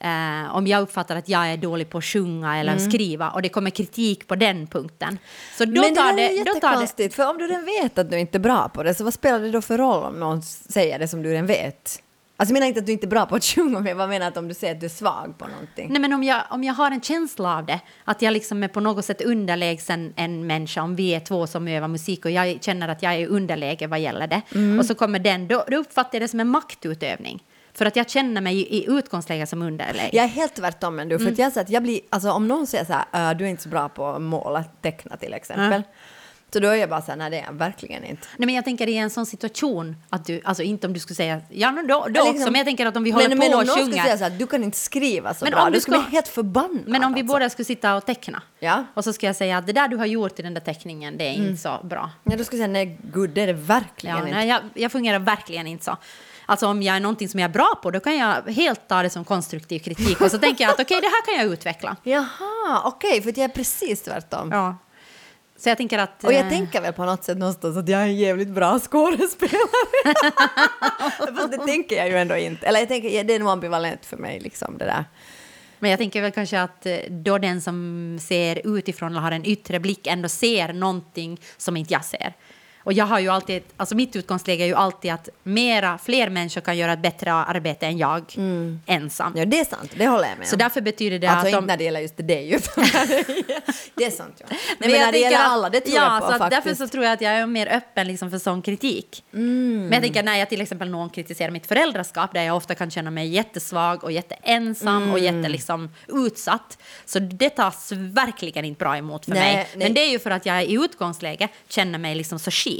[0.00, 3.48] eh, om jag uppfattar att jag är dålig på att sjunga eller skriva och det
[3.48, 5.18] kommer kritik på den punkten.
[5.58, 8.10] Så då Men det tar är det, det, jättekonstigt, för om du redan vet att
[8.10, 10.42] du inte är bra på det, så vad spelar det då för roll om någon
[10.42, 12.02] säger det som du redan vet?
[12.40, 14.06] Alltså jag menar inte att du inte är bra på att sjunga, men jag bara
[14.08, 15.88] menar att om du säger att du är svag på någonting.
[15.92, 18.68] Nej, men om jag, om jag har en känsla av det, att jag liksom är
[18.68, 22.58] på något sätt underlägsen en människa, om vi är två som övar musik och jag
[22.62, 24.78] känner att jag är underläge vad gäller det, Mm.
[24.78, 27.44] och så kommer den, då, då uppfattar jag det som en maktutövning.
[27.74, 30.10] För att jag känner mig i, i utgångsläge som underläge.
[30.12, 31.26] Jag är helt tvärtom än du, Mm.
[31.26, 33.44] för att jag, så att jag blir, alltså om någon säger så här, "Äh, du
[33.44, 35.82] är inte så bra på att måla, teckna till exempel,
[36.52, 38.26] så då är jag bara så här, nej det är jag verkligen inte.
[38.36, 41.14] Nej, men jag tänker i en sån situation, att du, alltså inte om du skulle
[41.14, 43.44] säga, ja men då, då liksom- men jag tänker att om vi håller men, på
[43.44, 45.70] men om och någon skulle säga så du kan inte skriva så Men bra, om
[45.70, 46.82] du du skulle bli helt förbannad.
[46.86, 47.34] Men om vi alltså.
[47.34, 48.84] båda skulle sitta och teckna, Ja.
[48.94, 51.18] och så ska jag säga att det där du har gjort i den där teckningen,
[51.18, 52.10] det är inte så bra.
[52.24, 54.34] Ja, då skulle jag säga, nej gud det är det verkligen Ja, inte.
[54.34, 55.96] nej, jag, jag fungerar verkligen inte så.
[56.46, 59.02] Alltså om jag är någonting som jag är bra på, då kan jag helt ta
[59.02, 60.20] det som konstruktiv kritik.
[60.20, 61.96] Och så tänker jag att okej, det här kan jag utveckla.
[62.02, 64.50] Jaha, okej, för att jag är precis tvärtom.
[64.52, 64.76] Ja.
[65.58, 66.24] Så jag tänker att...
[66.24, 68.78] Och jag eh, tänker väl på något sätt någonstans att jag är en jävligt bra
[68.78, 70.14] skådespelare.
[71.36, 72.66] Fast det tänker jag ju ändå inte.
[72.66, 75.04] Eller jag tänker, det är nog ambivalent för mig liksom det där.
[75.78, 79.46] Men jag tänker väl kanske att eh, då den som ser utifrån eller har en
[79.46, 82.34] yttre blick ändå ser någonting som inte jag ser.
[82.84, 86.60] Och jag har ju alltid, alltså mitt utgångsläge är ju alltid att mera, fler människor
[86.60, 88.34] kan göra ett bättre arbete än jag
[88.86, 89.32] ensam.
[89.36, 90.58] Ja, det är sant, det håller jag med Så om.
[90.58, 91.66] därför betyder det Alltså att inte om...
[91.66, 92.84] när det gäller just dig, utan
[93.94, 94.46] det är sant ja.
[94.50, 96.64] Nej, men, när det gäller att- alla, det tror ja, jag på så faktiskt.
[96.64, 99.24] Därför så tror jag att jag är mer öppen liksom för sån kritik.
[99.34, 99.82] Mm.
[99.82, 102.90] Men jag tänker när jag till exempel någon kritiserar mitt föräldraskap där jag ofta kan
[102.90, 105.10] känna mig jättesvag och jätteensam Mm.
[105.12, 106.78] och jätte liksom utsatt.
[107.04, 109.68] Så det tas verkligen inte bra emot för Nej, mig.
[109.76, 109.86] nej.
[109.86, 112.77] Men det är ju för att jag i utgångsläge känner mig liksom så skit.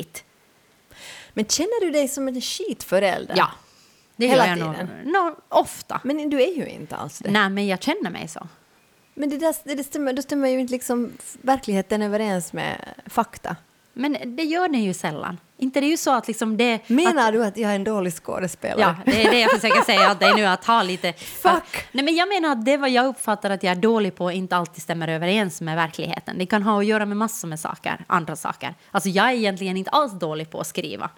[1.33, 3.35] Men känner du dig som en skitförälder?
[3.37, 3.51] Ja.
[4.17, 4.75] Det Hela gör jag nog.
[4.75, 4.89] tiden?
[5.05, 6.01] Nå, ofta.
[6.05, 7.31] Men du är ju inte alls det.
[7.31, 8.49] Nej, men jag känner mig så.
[9.15, 13.57] Men det, där, det stämmer, då stämmer ju inte liksom verkligheten överens med fakta.
[13.99, 15.39] Men det gör den ju sällan.
[15.57, 16.89] Inte det är ju så att liksom det...
[16.89, 18.97] Menar att, du att jag är en dålig skådespelare?
[19.07, 21.13] Ja, det är det jag försöker säga åt dig nu, att ha lite...
[21.13, 21.87] Fuck!
[21.93, 24.57] nej, men jag menar att det vad jag uppfattar att jag är dålig på inte
[24.57, 26.39] alltid stämmer överens med verkligheten.
[26.39, 28.75] Det kan ha att göra med massor med saker, andra saker.
[28.91, 31.11] Alltså jag är egentligen inte alls dålig på att skriva.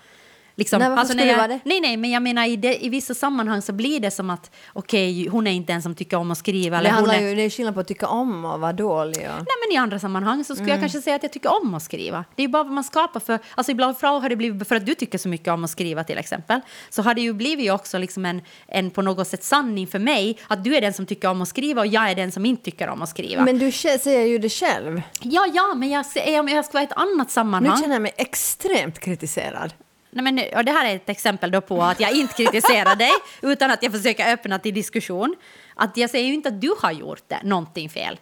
[0.54, 1.60] Liksom, Nej, alltså, när jag, det?
[1.64, 4.50] Nej, nej, men jag menar i, det, i vissa sammanhang så blir det som att
[4.72, 6.76] okej, hon är inte den som tycker om att skriva.
[6.76, 8.72] Det, Eller hon handlar är, ju, det är skillnad på att tycka om och vara
[8.72, 9.16] dålig.
[9.16, 9.22] Och...
[9.36, 10.70] Nej, men i andra sammanhang så skulle Mm.
[10.70, 12.24] jag kanske säga att jag tycker om att skriva.
[12.34, 13.38] Det är ju bara vad man skapar för.
[13.54, 16.18] Alltså ibland har det blivit, för att du tycker så mycket om att skriva till
[16.18, 16.60] exempel,
[16.90, 20.38] så har det ju blivit också liksom en, en på något sätt sanning för mig
[20.48, 22.62] att du är den som tycker om att skriva och jag är den som inte
[22.64, 23.44] tycker om att skriva.
[23.44, 25.02] Men du säger ju det själv.
[25.22, 26.04] ja, ja, men jag,
[26.40, 27.80] om jag ska vara i ett annat Nu sammanhang.
[27.80, 29.72] känner jag mig extremt kritiserad.
[30.10, 33.10] Nej, men, och det här är ett exempel då på att jag inte kritiserar dig
[33.42, 35.36] utan att jag försöker öppna till diskussion.
[35.74, 38.18] Att jag säger ju inte att du har gjort det, någonting fel.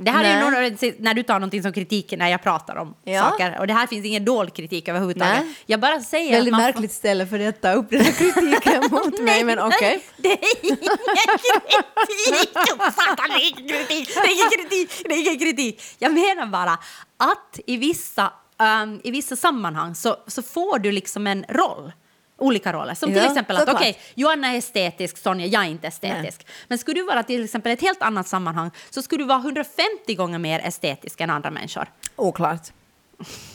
[0.00, 0.70] Det här är ju Nej.
[0.70, 3.22] någon, när du tar någonting som kritik när jag pratar om Ja.
[3.22, 3.56] saker.
[3.58, 5.44] Och det här finns ingen dold kritik överhuvudtaget.
[5.44, 5.54] Nej.
[5.66, 8.12] Jag bara säger Väldigt att man märkligt ställe för dig att ta upp den här
[8.12, 10.00] kritiken mot mig, men okej.
[10.16, 12.50] Det är ingen kritik!
[12.94, 14.08] Satan, det är ingen kritik!
[14.14, 14.90] Det är ingen kritik!
[15.08, 15.82] Det är ingen kritik!
[15.98, 16.72] Jag menar bara
[17.16, 21.92] att i vissa, ehm, i vissa sammanhang så, så får du liksom en roll.
[22.40, 22.94] Olika roller.
[22.94, 26.46] Som till Ja, exempel att okej, Johanna är estetisk, Sonja, jag är inte estetisk.
[26.68, 30.14] Men skulle du vara till exempel ett helt annat sammanhang så skulle du vara 150
[30.14, 31.86] gånger mer estetisk än andra människor.
[32.16, 32.72] Oklart.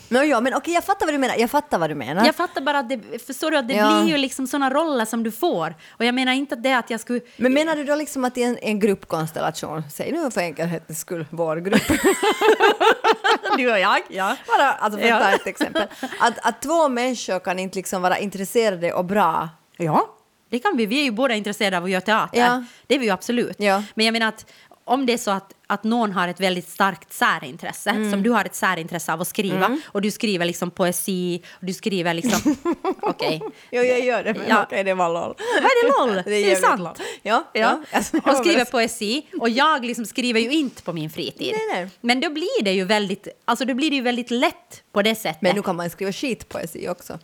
[0.09, 1.35] Men, ja, men okej, jag fattar vad du menar.
[1.35, 2.25] Jag fattar vad du menar.
[2.25, 4.01] Jag fattar bara att det, förstår du, att det Ja.
[4.01, 5.75] blir ju liksom såna roller som du får.
[5.97, 7.19] Och jag menar inte att det är att jag skulle...
[7.37, 11.25] Men menar du då liksom att i en, en gruppkonstellation, säg nu för enkelhetens skull,
[11.29, 11.81] vår grupp,
[13.57, 14.01] Du och jag?
[14.09, 14.35] Ja.
[14.47, 15.87] bara, alltså för att ta ett exempel,
[16.19, 19.49] att, att två människor kan inte liksom vara intresserade och bra.
[19.77, 20.07] Ja,
[20.49, 20.85] det kan vi.
[20.85, 22.39] Vi är ju båda intresserade av att göra teater.
[22.39, 22.63] Ja.
[22.87, 23.55] Det är vi ju absolut.
[23.59, 23.83] Ja.
[23.93, 24.45] Men jag menar att
[24.85, 28.11] om det är så att, att någon har ett väldigt starkt särintresse, Mm.
[28.11, 31.73] som du har ett särintresse av att skriva, och du skriver liksom poesi, och du
[31.73, 32.55] skriver liksom...
[33.01, 33.41] Okej.
[33.71, 34.63] Jo, jag gör det, men Ja.
[34.63, 35.35] okej, det var LOL.
[35.37, 36.23] Vad är det LOL?
[36.25, 36.79] Det är, Det är sant.
[36.81, 36.93] LOL.
[37.21, 37.81] Ja, Ja.
[37.91, 39.27] Alltså, och skriver poesi.
[39.39, 41.53] Och jag liksom skriver ju inte på min fritid.
[41.69, 41.89] Nej, nej.
[42.01, 45.15] Men då blir det ju väldigt, alltså då blir det ju väldigt lätt på det
[45.15, 45.41] sättet.
[45.41, 47.19] Men nu kan man skriva skitpoesi också.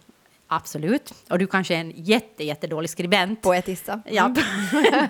[0.52, 1.14] Absolut.
[1.30, 3.42] Och du kanske är en jätte, jättedålig skribent.
[3.42, 4.02] Poetissa.
[4.06, 4.34] Ja,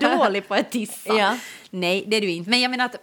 [0.00, 1.14] dålig poetissa.
[1.18, 1.36] Ja.
[1.70, 2.50] Nej, det är du inte.
[2.50, 2.96] Men jag menar att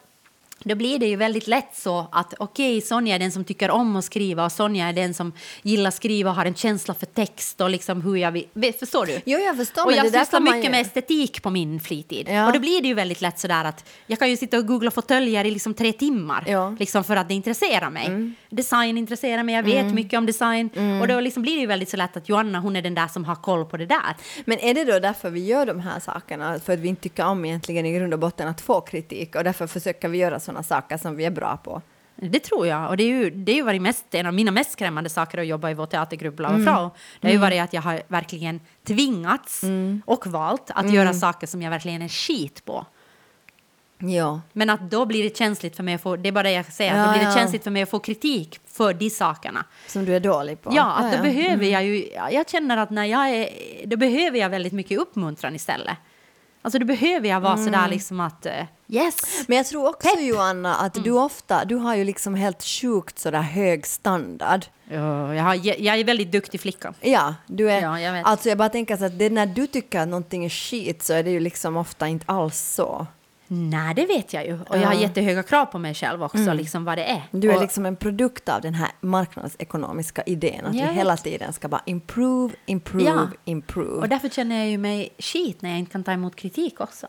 [0.63, 3.95] då blir det ju väldigt lätt så att okej, Sonja är den som tycker om
[3.95, 7.05] att skriva och Sonja är den som gillar att skriva och har en känsla för
[7.05, 8.73] text och liksom hur jag vill.
[8.79, 9.21] Förstår du?
[9.25, 9.85] Jo, jag förstår.
[9.85, 12.27] och jag sysslar mycket ju- med estetik på min fritid.
[12.29, 12.47] Ja.
[12.47, 14.91] Och då blir det ju väldigt lätt sådär att jag kan ju sitta och googla
[14.91, 16.43] fåtöljer i liksom tre timmar.
[16.47, 16.63] Ja.
[16.63, 16.77] Mm.
[16.79, 18.33] Liksom för att det intresserar mig.
[18.49, 20.69] Design intresserar mig, jag vet mycket om design.
[21.01, 23.07] Och då liksom blir det ju väldigt så lätt att Joanna hon är den där
[23.07, 24.15] som har koll på det där.
[24.45, 26.59] Men är det då därför vi gör de här sakerna?
[26.59, 29.43] För att vi inte tycker om egentligen i grund och botten att få kritik och
[29.43, 31.81] därför försöker vi göra sådana saker som vi är bra på.
[32.15, 32.89] Det tror jag.
[32.89, 35.37] Och det är ju, det är ju varit mest, en av mina mest skrämmande saker
[35.37, 36.89] att jobba i vår teatergrupp Blå och Frau.
[37.19, 39.63] Det har ju varit att jag har verkligen tvingats
[40.05, 42.85] och valt att göra saker som jag verkligen är skit på.
[43.99, 44.41] Ja.
[44.53, 46.65] Men att då blir det känsligt för mig att få, det är bara det jag
[46.65, 47.35] säger, att Ja, då blir det ja.
[47.35, 49.65] känsligt för mig att få kritik för de sakerna.
[49.87, 50.71] Som du är dålig på.
[50.75, 51.21] Ja, att då ja.
[51.21, 53.49] behöver jag ju, jag känner att när jag är,
[53.85, 55.97] då behöver jag väldigt mycket uppmuntran istället.
[56.61, 58.53] Alltså då behöver jag vara sådär liksom att, eh,
[58.87, 59.15] yes.
[59.47, 60.23] Men jag tror också Pepp.
[60.23, 64.65] Joanna att du ofta, du har ju liksom helt sjukt sådär hög standard.
[64.91, 66.93] Ja, jag, har, jag är väldigt duktig flicka.
[67.01, 68.25] Ja, du är, Ja, jag vet.
[68.25, 71.13] alltså jag bara tänker så att det, när du tycker att någonting är skit så
[71.13, 73.07] är det ju liksom ofta inte alls så.
[73.47, 74.59] Nej, det vet jag ju.
[74.69, 77.21] Och jag har jättehöga krav på mig själv också, liksom vad det är.
[77.31, 80.91] Du är och, liksom en produkt av den här marknadsekonomiska idén att vi vet.
[80.91, 83.27] hela tiden ska bara improve, improve, Ja.
[83.45, 84.01] improve.
[84.01, 87.07] och därför känner jag ju mig skit när jag inte kan ta emot kritik också.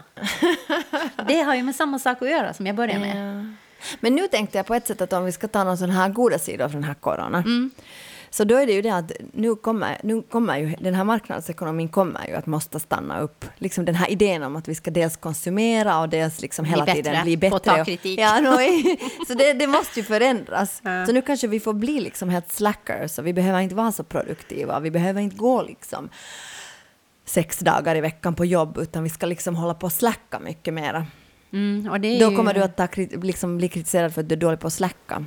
[1.28, 3.54] det har ju med samma sak att göra som jag börjar med.
[4.00, 6.08] Men nu tänkte jag på ett sätt att om vi ska ta någon sån här
[6.08, 7.38] goda sidor från den här corona.
[7.38, 7.70] Mm.
[8.30, 11.88] Så då är det ju det att nu kommer, nu kommer ju, den här marknadsekonomin
[11.88, 13.44] kommer ju att måste stanna upp.
[13.56, 16.84] Liksom den här idén om att vi ska dels konsumera och dels liksom Bli hela
[16.84, 17.56] bättre tiden bli bättre.
[17.56, 18.20] att ta och- kritik.
[18.20, 18.56] Ja, no,
[19.26, 20.82] så det, det måste ju förändras.
[21.06, 24.04] Så nu kanske vi får bli liksom helt slackers och vi behöver inte vara så
[24.04, 24.80] produktiva.
[24.80, 26.08] Vi behöver inte gå liksom
[27.24, 30.74] sex dagar i veckan på jobb utan vi ska liksom hålla på och slacka mycket
[30.74, 31.06] mera.
[31.52, 32.36] Mm, och Då ju...
[32.36, 32.88] kommer du att ta,
[33.22, 35.24] liksom bli kritiserad för att du är dålig på att slacka.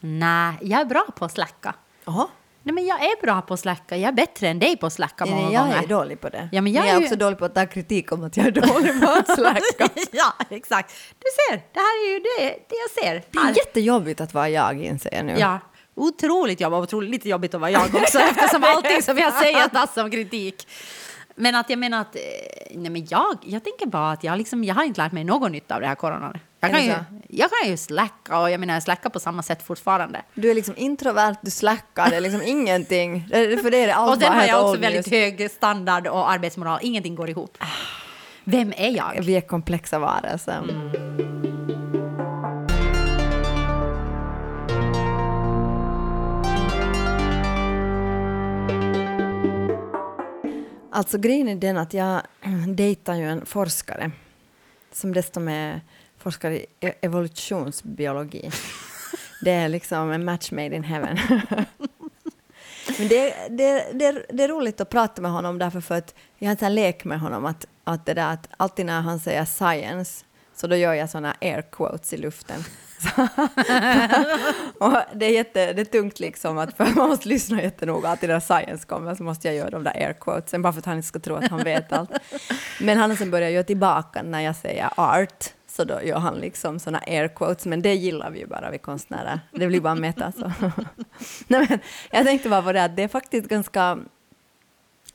[0.00, 1.74] Nej, jag är bra på att slacka.
[2.04, 2.26] Jaha.
[2.62, 3.96] Nej, men jag är bra på att slacka.
[3.96, 5.82] Jag är bättre än dig på att slacka många jag gånger.
[5.82, 6.48] är dålig på det.
[6.52, 8.46] Ja, men jag jag är ju- också dålig på att ta kritik om att jag
[8.46, 9.88] är dålig på att slacka.
[10.12, 10.94] ja, exakt.
[11.18, 13.22] Du ser, det här är ju det, det jag ser.
[13.30, 15.34] Det är jättejobbigt att vara jag, inser jag nu.
[15.38, 15.58] Ja,
[15.94, 16.78] otroligt jobbigt.
[16.78, 20.68] Otroligt lite jobbigt att vara jag också eftersom allting som jag säger tas som kritik.
[21.34, 22.22] Men att jag menar att, eh,
[22.70, 25.52] nej men jag, jag tänker bara att jag, liksom, jag har inte lärt mig någon
[25.52, 26.38] nytta av det här coronan.
[26.60, 26.94] Jag kan, ju,
[27.28, 30.22] jag kan ju släcka och jag menar jag släcker på samma sätt fortfarande.
[30.34, 33.28] Du är liksom introvert, du slackar, det är liksom ingenting.
[33.62, 36.78] För det är allt Och sen har jag också väldigt hög standard och arbetsmoral.
[36.82, 37.58] Ingenting går ihop.
[38.44, 39.22] Vem är jag?
[39.22, 40.62] Vi är komplexa varelser.
[50.94, 52.22] Alltså grejen är den att jag
[52.68, 54.10] dejtar ju en forskare
[54.92, 55.80] som dessutom är
[56.18, 58.50] forskare i e-, evolutionsbiologi.
[59.40, 61.18] Det är liksom en match made in heaven.
[62.98, 66.48] Men det, det, det, det är roligt att prata med honom därför för att jag
[66.48, 70.24] har en lek med honom att, att det där att alltid när han säger science
[70.54, 72.64] så då gör jag sådana air quotes i luften.
[74.78, 78.22] och det är, jätte, det är tungt liksom att för man måste lyssna jättenoga att
[78.22, 80.96] när science kommer så måste jag göra de där air quotesen bara för att han
[80.96, 82.10] inte ska tro att han vet allt.
[82.80, 85.44] Men han har sen börjat göra tillbaka när jag säger art
[85.76, 88.78] så då gör han liksom såna air quotes, men det gillar vi ju bara vi
[88.78, 89.40] konstnärer.
[89.50, 90.52] Det blir bara meta så.
[91.48, 91.78] Nej, men
[92.10, 93.98] jag tänkte bara på det att det är faktiskt ganska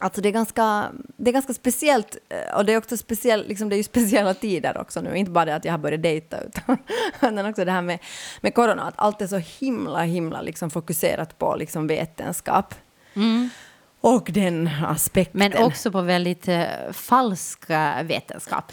[0.01, 3.69] Alltså det är, ganska, det är ganska speciellt, eh, och det är också speciell, liksom
[3.69, 6.41] det är ju speciella tider också nu, inte bara det att jag har börjat dejta,
[6.41, 6.77] utan,
[7.31, 7.99] utan också det här med,
[8.41, 12.75] med corona, att allt är så himla, himla liksom fokuserat på liksom vetenskap.
[14.01, 15.39] Och den aspekten.
[15.39, 17.69] Men också på väldigt eh, falsk
[18.03, 18.71] vetenskap.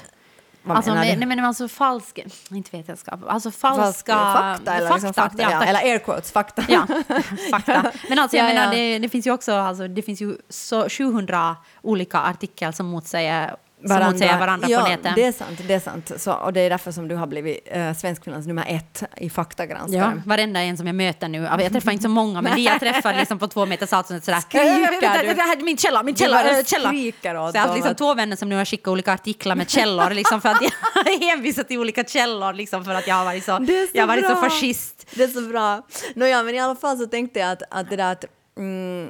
[0.67, 1.17] Vad alltså, menar du?
[1.17, 2.19] nej, men alltså falsk,
[2.51, 4.15] inte vetenskap, alltså falska...
[4.15, 5.69] Falsk- fakta, eller, liksom fakta, ja, tack.
[5.69, 6.65] eller air quotes, fakta.
[6.69, 6.87] Ja,
[7.51, 7.93] fakta.
[8.09, 8.79] Men alltså, jag Ja, menar, ja.
[8.79, 13.57] Det, det finns ju också alltså, det finns ju så 700 olika artiklar som motsäger
[13.87, 15.13] som motsäger varandra ja, på nätet.
[15.17, 15.61] det är sant.
[15.69, 16.13] Det är sant.
[16.17, 19.31] Så, och det är därför som du har blivit uh, Svenskfinlands nummer ett i Ja,
[19.31, 20.23] faktagranskaren.
[20.27, 23.15] varenda en som jag möter nu, jag träffar inte så många, men de jag träffar
[23.15, 24.41] liksom på två meters avstånd sådär.
[24.41, 25.65] Skriker "Äh, du?
[25.65, 26.89] Min källa, min källa, äh, källa.
[26.89, 29.71] skriker åt Så jag har liksom två vänner som nu har skickat olika artiklar med
[29.71, 30.73] källor, liksom för att jag
[31.29, 34.27] hänvisar till olika källor, liksom för att jag har varit så, så jag har varit
[34.27, 35.07] så fascist.
[35.15, 35.83] Det är så bra.
[36.15, 38.25] Nåja, men i alla fall så tänkte jag att, att det där att,
[38.59, 39.09] mm,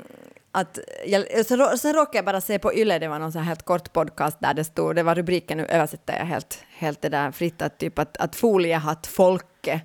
[0.57, 3.47] att jag, så, sen råkade jag bara se på Yle, det var någon så här
[3.47, 7.09] helt kort podcast där det stod, det var rubriken, nu översätter jag helt, helt det
[7.09, 9.83] där fritt, att typ att, att foliehattfolket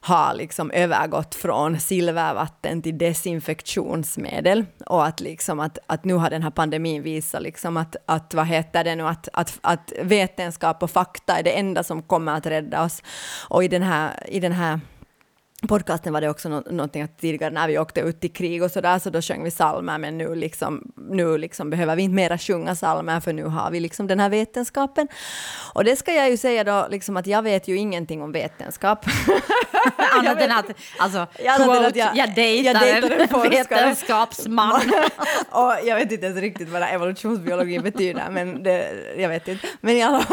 [0.00, 6.42] har liksom övergått från silvervatten till desinfektionsmedel och att, liksom att, att nu har den
[6.42, 10.90] här pandemin visat liksom att, att vad heter det nu, att, att, att vetenskap och
[10.90, 13.02] fakta är det enda som kommer att rädda oss.
[13.48, 14.80] Och i den här, i den här
[15.68, 18.70] podcasten var det också nå- någonting att tidigare när vi åkte ut i krig och
[18.70, 22.38] sådär så då sjöng vi salmer men nu liksom, nu liksom behöver vi inte mera
[22.38, 25.08] sjunga salmer för nu har vi liksom den här vetenskapen.
[25.74, 29.06] Och det ska jag ju säga då liksom att jag vet ju ingenting om vetenskap.
[30.18, 30.64] Annat än att,
[30.98, 32.96] alltså, Ja, annat än quote, att jag- jag, dejtar jag
[33.44, 34.80] en vetenskapsman.
[35.50, 39.66] och jag vet inte ens riktigt vad evolutionsbiologi betyder, men det, jag vet inte.
[39.80, 40.24] Men, alla,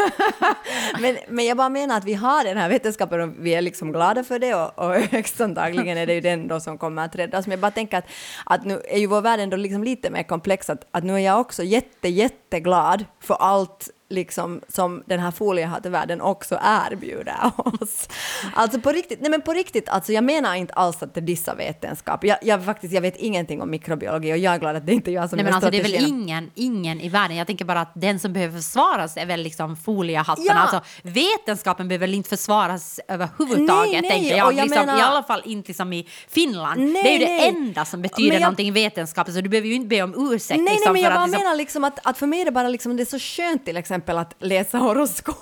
[1.00, 3.92] men, men jag bara menar att vi har den här vetenskapen och vi är liksom
[3.92, 7.16] glada för det och, och högst antagligen är det ju den då som kommer att
[7.16, 7.46] räddas.
[7.46, 8.06] Men jag bara tänker att,
[8.44, 11.18] att nu är ju vår värld ändå liksom lite mer komplex, att, att nu är
[11.18, 18.08] jag också jätte, jätteglad för allt liksom som den här foliehattvärlden också erbjuder oss.
[18.54, 21.54] Alltså på riktigt, nej men på riktigt, alltså jag menar inte alls att det dissar
[21.56, 22.24] vetenskap.
[22.24, 25.10] Jag, jag, faktiskt, jag vet ingenting om mikrobiologi och jag är glad att det inte
[25.10, 27.64] är jag som Nej, men alltså, det är väl ingen, ingen i världen, jag tänker
[27.64, 30.46] bara att den som behöver försvaras är väl liksom foliehattarna.
[30.48, 30.54] Ja.
[30.54, 34.46] Alltså, vetenskapen behöver väl inte försvaras överhuvudtaget, Nej, nej, tänker jag.
[34.46, 36.80] och jag liksom, menar- I alla fall inte liksom i Finland.
[36.80, 39.68] Nej, det är ju det enda som betyder jag- någonting i vetenskapen, så du behöver
[39.68, 40.60] ju inte be om ursäkt.
[40.60, 42.44] Nej, liksom, nej, men jag bara att, liksom, menar liksom att, att för mig är
[42.44, 45.36] det bara liksom, det är så skönt till exempel att läsa horoskop.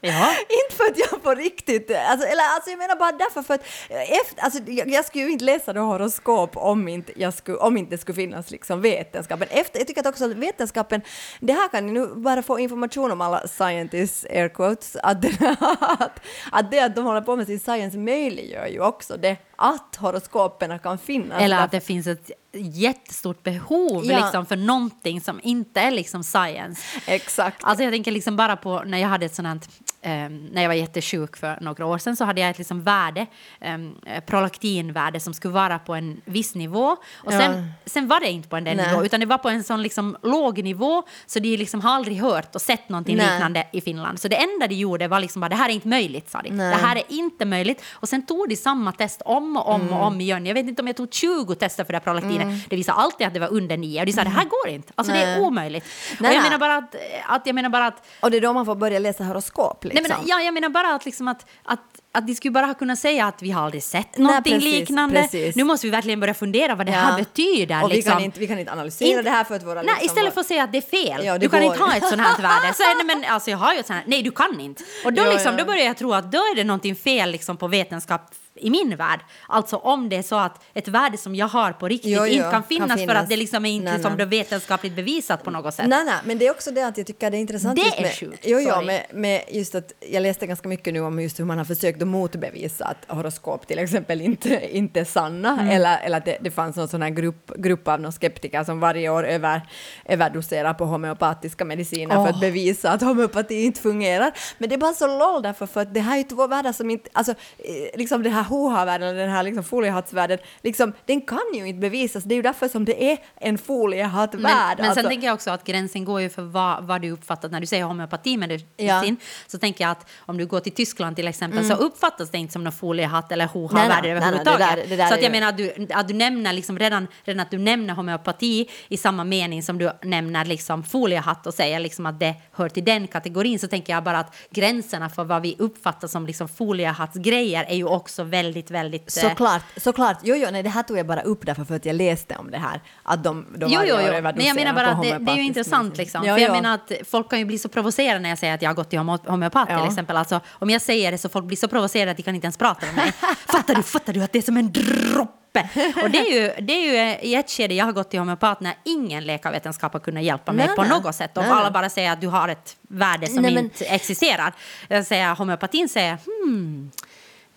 [0.00, 0.34] Ja.
[0.48, 3.64] inte för att jag på riktigt, alltså, eller alltså jag menar bara därför för att
[3.90, 7.76] efter, alltså, jag, jag skulle ju inte läsa då horoskop om inte, jag skulle, om
[7.76, 9.48] inte det skulle finnas liksom vetenskapen.
[9.50, 11.00] Efter, jag tycker att också vetenskapen,
[11.40, 15.24] det här kan ni nu bara få information om alla scientists, air quotes, att,
[15.80, 16.20] att,
[16.52, 20.78] att det att de håller på med sin science möjliggör ju också det att horoskopen
[20.78, 21.42] kan finnas.
[21.42, 24.18] Eller att det finns ett jättestort behov Ja.
[24.18, 26.82] liksom, för någonting som inte är liksom science.
[27.06, 27.64] Exakt.
[27.64, 29.68] Alltså jag tänker liksom bara på när jag hade ett sånt
[30.02, 33.26] eh, när jag var jättesjuk för några år sedan så hade jag ett liksom värde,
[33.60, 33.78] eh,
[34.26, 36.96] prolaktinvärde som skulle vara på en viss nivå.
[37.24, 37.38] Och Ja.
[37.38, 38.88] sen, sen var det inte på en den Nej.
[38.90, 42.16] nivå utan det var på en sån liksom låg nivå så de liksom har aldrig
[42.20, 43.30] hört och sett någonting Nej.
[43.30, 44.20] liknande i Finland.
[44.20, 46.50] Så det enda de gjorde var liksom bara det här är inte möjligt sa de.
[46.50, 46.70] Nej.
[46.70, 47.82] Det här är inte möjligt.
[47.92, 50.46] Och sen tog de samma test om och om och om igen.
[50.46, 52.70] Jag vet inte om jag tog 20 tester för det här prolaktinet.
[52.70, 54.92] Det visade alltid att det var under 9 och de sa det här går inte.
[54.94, 55.40] Alltså det är Nej.
[55.46, 55.84] omöjligt.
[56.20, 56.50] Nej, och jag nej.
[56.50, 56.94] menar bara att,
[57.28, 60.06] att jag menar bara att Och det är då man får börja läsa horoskop liksom.
[60.08, 61.80] Nej, men, ja, jag menar bara att, liksom att, att
[62.12, 64.74] att de skulle bara ha kunnat säga att vi har aldrig sett Nej, någonting precis,
[64.80, 65.22] liknande.
[65.22, 65.56] precis.
[65.56, 66.98] Nu måste vi verkligen börja fundera vad det Ja.
[66.98, 67.84] här betyder.
[67.84, 68.12] Och vi, liksom.
[68.12, 69.74] kan inte, vi kan inte analysera Inte- det här för att våra...
[69.82, 71.24] Nej, liksom, istället för att säga att det är fel.
[71.24, 72.74] Ja, det du kan går inte ha ett sånt här värde.
[72.74, 74.04] Så, nej, men, alltså, jag har ju ett sånt här.
[74.06, 74.84] Nej, du kan inte.
[75.04, 77.56] Och då, Ja, liksom, då börjar jag tro att då är det någonting fel liksom,
[77.56, 79.20] på vetenskap i min värld.
[79.48, 82.26] Alltså om det är så att ett värde som jag har på riktigt Jo, jo,
[82.26, 83.16] inte kan kan finnas, för finnas.
[83.22, 84.22] att det liksom är inte Nej, som nej.
[84.22, 85.86] är vetenskapligt bevisat på något sätt.
[85.88, 87.98] Nej, nej, men det är också det att jag tycker det är intressant Det just
[87.98, 91.20] är med, sjukt, jo, jo, med, med just att jag läste ganska mycket nu om
[91.20, 95.48] just hur man har försökt att motbevisa att horoskop till exempel inte, inte är sanna
[95.58, 95.68] Mm.
[95.70, 98.80] eller, eller att det, det fanns någon sån här grupp, grupp av någon skeptiker som
[98.80, 99.60] varje år över,
[100.04, 104.32] överdoserar på homeopatiska mediciner för att bevisa att homeopati inte fungerar.
[104.58, 106.90] Men det är bara så LOL därför för att det här är två världar som
[106.90, 111.66] inte, alltså eh, liksom det här hoha-världen, den här liksom foliehattsvärlden, liksom den kan ju
[111.68, 112.24] inte bevisas.
[112.24, 114.42] Det är ju därför som det är en foliehattvärld.
[114.42, 117.10] Men, men sen Alltså- tänker jag också att gränsen går ju för vad, vad du
[117.10, 117.48] uppfattar.
[117.48, 119.14] När du säger homeopatimedicin Ja.
[119.46, 122.52] så tänker jag att om du går till Tyskland till exempel så uppfattas det inte
[122.52, 124.58] som någon foliehatt eller nej, nej, nej, överhuvudtaget.
[124.76, 127.06] det där- det där så att jag menar att du, att du nämner liksom redan,
[127.24, 131.80] redan att du nämner homeopati i samma mening som du nämner liksom foliehatt och säger
[131.80, 135.42] liksom att det hör till den kategorin så tänker jag bara att gränserna för vad
[135.42, 139.16] vi uppfattar som liksom foliehattsgrejer är ju också väldigt, väldigt...
[139.16, 140.18] eh, Såklart, såklart.
[140.22, 142.50] Jo, jo, nej, det här tog jag bara upp därför för att jag läste om
[142.50, 142.80] det här.
[143.02, 144.22] Att de, de Jo, jo, jo.
[144.22, 146.20] Men jag menar bara att det, det är ju intressant liksom.
[146.24, 146.54] Jo, för jag jo.
[146.54, 148.90] menar att folk kan ju bli så provocerade när jag säger att jag har gått
[148.90, 149.78] till homeopat Ja.
[149.80, 150.16] till exempel.
[150.16, 152.56] Alltså, om jag säger det så folk blir så provocerade att de kan inte ens
[152.56, 153.12] prata med mig.
[153.46, 155.68] fattar du, fattar du att det är som en droppe?
[156.02, 158.60] Och det är ju, det är ju i ett skede jag har gått till homeopat
[158.60, 160.90] när ingen läkarvetenskap har kunnat hjälpa mig Nej, på nej.
[160.90, 161.36] något sätt.
[161.36, 164.52] Och Nej, alla bara säger att du har ett värde som men- inte existerar.
[164.88, 166.90] Jag säger homeopatin säger hmm,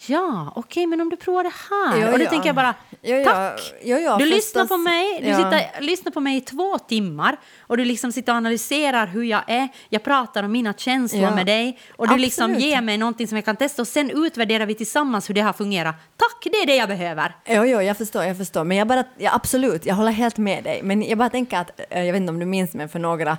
[0.07, 2.01] Ja, okej, men om du provar det här.
[2.01, 2.29] Jo, och då ja.
[2.29, 3.23] tänker jag bara, ja.
[3.23, 3.73] tack!
[3.83, 5.35] Ja, du lyssnar på mig, du Ja.
[5.35, 9.41] sitter, lyssnar på mig i två timmar och du liksom sitter och analyserar hur jag
[9.47, 9.67] är.
[9.89, 11.35] Jag pratar om mina känslor Ja.
[11.35, 12.63] med dig och du liksom Absolut.
[12.63, 15.53] ger mig någonting som jag kan testa och sen utvärderar vi tillsammans hur det har
[15.53, 15.95] fungerat.
[16.17, 17.35] Tack, det är det jag behöver.
[17.45, 18.63] Jo, jo, jag förstår, jag förstår.
[18.63, 20.79] Men jag bara, ja, absolut, jag håller helt med dig.
[20.83, 23.37] Men jag bara tänker att, eh, jag vet inte om du minns, men för några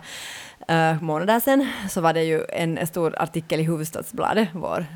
[0.70, 4.86] uh, månader sedan så var det ju en stor artikel i Huvudstadsbladet, vår,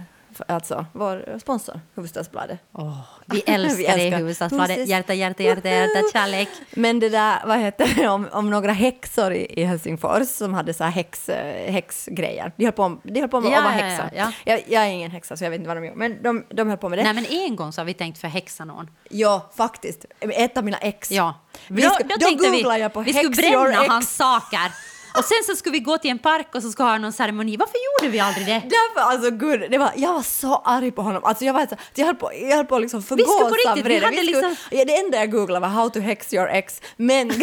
[0.48, 2.58] alltså vår sponsor, Huvudstadsbladet.
[3.26, 4.18] Vi älskar Vi dig, älskar.
[4.18, 4.76] Huvudstadsbladet.
[4.76, 4.88] Puss.
[4.88, 6.48] Hjärta, hjärta, hjärta, hjärta, kärlek.
[6.70, 10.74] Men det där, vad heter det, om, om några häxor i, i Helsingfors som hade
[10.74, 12.52] så här häx, eh, häxgrejer.
[12.56, 14.52] De höll på, de höll på med Ja, att vara ja, ja, ja.
[14.52, 16.68] Jag, jag är ingen häxa så jag vet inte vad de gör, men de, de
[16.68, 17.02] höll på med det.
[17.02, 18.90] Nej, men en gång så har vi tänkt förhäxa någon.
[19.10, 20.04] Ja, faktiskt.
[20.20, 21.10] Ett av mina ex.
[21.10, 21.34] Ja.
[21.68, 23.88] Vi då, ska- då då tänkte googlar vi, jag på vi skulle bränna ex.
[23.88, 24.72] hans saker.
[25.18, 27.56] Och sen så skulle vi gå till en park och så skulle ha någon ceremoni.
[27.56, 28.52] Varför gjorde vi aldrig det?
[28.64, 31.24] Därför, alltså gud, det var, jag var så arg på honom.
[31.24, 33.70] Alltså jag var så, jag höll på, jag höll på att liksom förgås skulle på
[33.70, 34.06] av riktigt, vi vrede.
[34.06, 37.32] hade skulle- liksom- ja, det enda jag googlade var how to hex your ex, men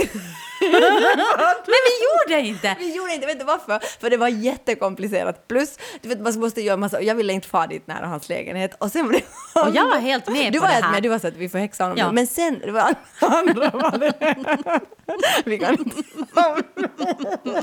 [1.65, 1.95] Men vi
[2.35, 2.75] gjorde inte!
[2.79, 3.79] vi gjorde inte, vet du varför?
[4.01, 5.47] För det var jättekomplicerat.
[5.47, 8.75] Plus, du vet, man måste göra massa, jag ville inte fara dit nära hans lägenhet.
[8.79, 9.05] Och sen.
[9.55, 10.91] Och jag var helt med du på var det här.
[10.91, 11.97] med, du var så att vi får häxa honom.
[11.97, 12.11] Ja.
[12.11, 14.39] Men sen, det var andra var det.
[15.45, 15.95] vi kan inte...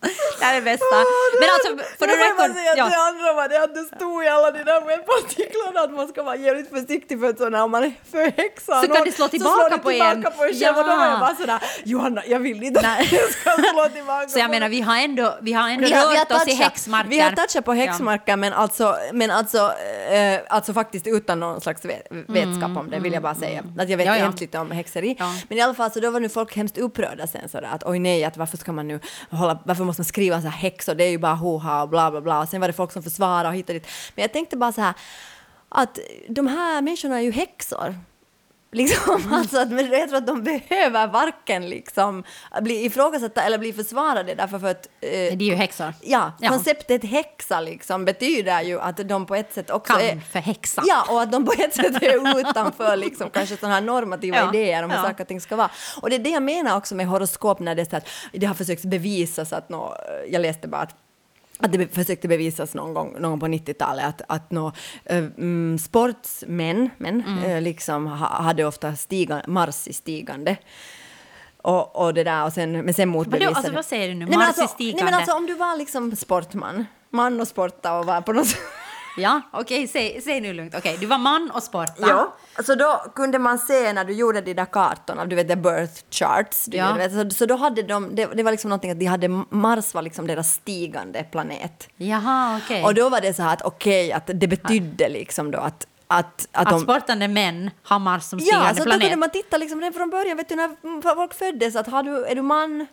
[0.38, 0.96] Det här är bästa.
[1.40, 2.56] Men alltså, för jag bara record...
[2.56, 2.84] säga Ja.
[2.88, 6.36] det andra det att det stod i alla de där webbartiklarna att man ska vara
[6.36, 9.70] jävligt försiktig för att så när man förhäxar Så kan det slå så tillbaka slår
[9.70, 10.22] det på tillbaka en.
[10.22, 11.10] på en själv och då var Ja.
[11.10, 13.02] jag bara sådär Johanna, jag vill inte Nej.
[13.04, 15.68] att det ska slå tillbaka Så jag på menar, mig." vi har ändå, vi har
[15.68, 17.10] ändå Vi har, vi har oss i häxmarker.
[17.10, 19.58] Vi har touchat på häxmarker men, alltså, men alltså,
[20.10, 23.60] eh, alltså faktiskt utan någon slags vet, vetskap om det vill jag bara säga.
[23.78, 24.32] Att jag vet Mm, Ja, ja.
[24.40, 25.16] lite om häxeri.
[25.18, 25.32] Ja.
[25.48, 27.98] Men i alla fall så då var nu folk hemskt upprörda sen sådär att oj
[27.98, 31.04] nej, att varför ska man nu hålla, varför måste man skriva så här häxor, det
[31.04, 32.40] är ju bara hoha och bla bla bla.
[32.40, 33.88] Och sen var det folk som försvarade och hittade dit.
[34.14, 34.94] Men jag tänkte bara så här
[35.68, 35.98] att
[36.28, 37.94] de här människorna är ju häxor.
[38.72, 42.24] Liksom, alltså att, men jag tror att de behöver varken liksom
[42.62, 45.94] bli ifrågasatta eller bli försvarade därför för att eh, Det är ju häxor.
[46.02, 46.48] Ja, Ja.
[46.48, 50.20] konceptet häxa liksom betyder ju att de på ett sätt också Kan är...
[50.20, 50.82] förhäxa.
[50.86, 54.48] Ja, och att de på ett sätt är utanför liksom kanske sådana här normativa Ja,
[54.54, 55.02] idéer om hur ja.
[55.04, 55.70] saker och ting ska vara.
[56.02, 58.46] Och det är det jag menar också med horoskop när det är så att det
[58.46, 59.96] har försökts bevisas att nå,
[60.28, 60.94] jag läste bara att
[61.62, 64.72] att det försökte bevisas någon gång, någon gång på 90-talet att, att nå,
[65.04, 67.44] mm, sportsmän men, Mm.
[67.44, 70.56] eh, liksom ha, hade ofta stiga, Mars i stigande.
[71.62, 73.56] Och, och det där, och sen, men sen motbevisade...
[73.56, 74.26] alltså, vad säger du nu?
[74.26, 75.04] Nej, Mars i alltså, Nej stigande?
[75.04, 78.60] men alltså om du var liksom sportman, man och sporta och var på något sätt...
[79.16, 80.74] Ja, okej, säg, säg nu lugnt.
[80.74, 81.92] Okej, du var man och sporta.
[82.08, 85.56] Ja, så då kunde man se när du gjorde de där kartorna, du vet the
[85.56, 86.92] birth charts, du Ja.
[86.94, 89.94] vet, så, så då hade de, det, det var liksom någonting att de hade, Mars
[89.94, 91.88] var liksom deras stigande planet.
[91.96, 92.84] Jaha, okej.
[92.84, 96.48] Och då var det så här att okej, att det betydde liksom då att att,
[96.52, 96.80] att, Att de...
[96.80, 99.00] sportande män har Mars som stigande Ja, så då planet.
[99.00, 102.24] kunde man titta liksom redan från början, vet du, när folk föddes, att har du,
[102.26, 102.86] är du man?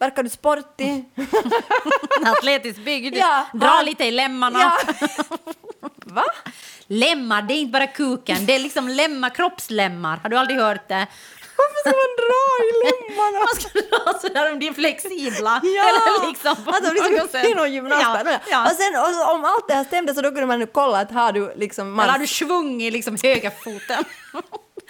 [0.00, 1.04] Verkar du sportig?
[2.26, 4.58] Atletiskt byggd, Ja, dra han- lite i lemmarna.
[4.60, 4.78] Ja.
[6.04, 6.24] Va?
[6.86, 10.16] Lemmar, det är inte bara kuken, det är liksom lemmar, kroppslemmar.
[10.22, 11.06] Har du aldrig hört det?
[11.56, 13.38] Varför ska man dra i lemmarna?
[13.38, 13.80] Man ska
[14.12, 15.60] dra sådär om de är flexibla.
[15.62, 17.44] Ja, Eller liksom på de liksom sätt.
[17.48, 18.24] in och gymnastar.
[18.26, 18.64] Ja, ja.
[18.70, 21.32] Och sen och om allt det här stämde så då kunde man kolla att har
[21.32, 22.00] du liksom...
[22.00, 24.04] Eller har du svung i liksom högerfoten?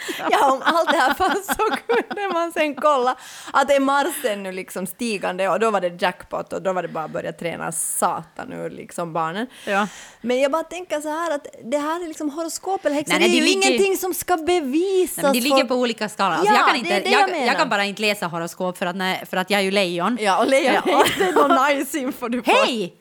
[0.31, 1.55] Ja, om allt det här fanns så
[1.87, 3.17] kunde man sen kolla
[3.53, 6.89] att är Marsen nu liksom stigande och då var det jackpot och då var det
[6.89, 9.47] bara att börja träna satan ur liksom barnen.
[9.67, 9.89] Ja.
[10.21, 13.23] Men jag bara tänker så här att det här är liksom horoskop eller häxor, Nej,
[13.23, 15.17] det nej, är det ju ligger- ingenting som ska bevisas.
[15.17, 16.33] Nej, men det ligger på olika skalor.
[16.37, 18.27] Alltså, Ja, jag, kan det inte, är det jag jag, jag kan bara inte läsa
[18.27, 20.17] horoskop för att, när, för att jag är ju lejon.
[20.21, 21.05] Ja, och lejon Ja.
[21.05, 22.53] är inte någon nice info du får.
[22.53, 22.95] Hej!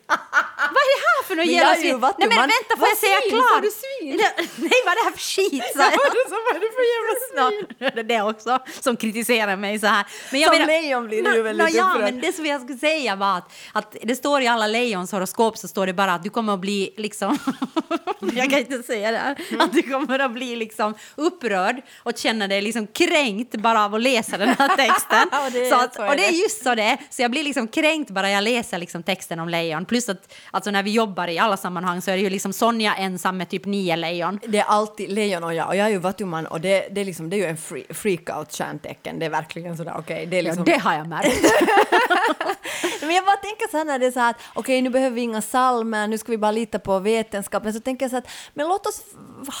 [0.74, 2.00] vad är det här för något jävla är svin?
[2.18, 3.54] Nej men vänta, får jag säga klart?
[3.54, 4.16] Sa du svin?
[4.68, 5.64] Nej, vad är det här för skit?
[5.76, 5.98] sa Ja, jag.
[6.02, 7.52] vad är det som- vad är det för jävla?
[7.96, 10.06] Ja, det också som kritiserar mig så här.
[10.32, 13.16] Men Som lejon blir du Nå- väldigt nå, Ja, men det som jag skulle säga
[13.16, 16.30] var att, att det står i alla lejons horoskop så står det bara att du
[16.30, 17.38] kommer att bli liksom,
[18.34, 19.60] jag kan inte säga det här, Mm.
[19.60, 24.02] att du kommer att bli liksom upprörd och känna dig liksom kränkt bara av att
[24.02, 25.28] läsa den här texten.
[25.46, 26.98] Och det är- så att, och det är just så det är.
[27.10, 29.84] Så jag blir liksom kränkt bara jag läser liksom texten om lejon.
[29.84, 32.94] Plus att alltså när vi jobbar i alla sammanhang så är det ju liksom Sonja
[32.94, 34.40] ensam med typ nio lejon.
[34.46, 37.04] Det är alltid lejon och jag, och jag är ju vattuman och det, det, är
[37.04, 39.18] liksom, det är ju en free, freakout-stjärntecken.
[39.18, 40.64] Det är verkligen sådär, okej, det är liksom...
[40.66, 41.52] Ja, det har jag märkt.
[43.00, 45.14] Men jag bara tänker så här när det är så här att okej, nu behöver
[45.14, 47.72] vi inga salmer, nu ska vi bara lita på vetenskapen.
[47.72, 49.00] Så tänker jag så att men låt oss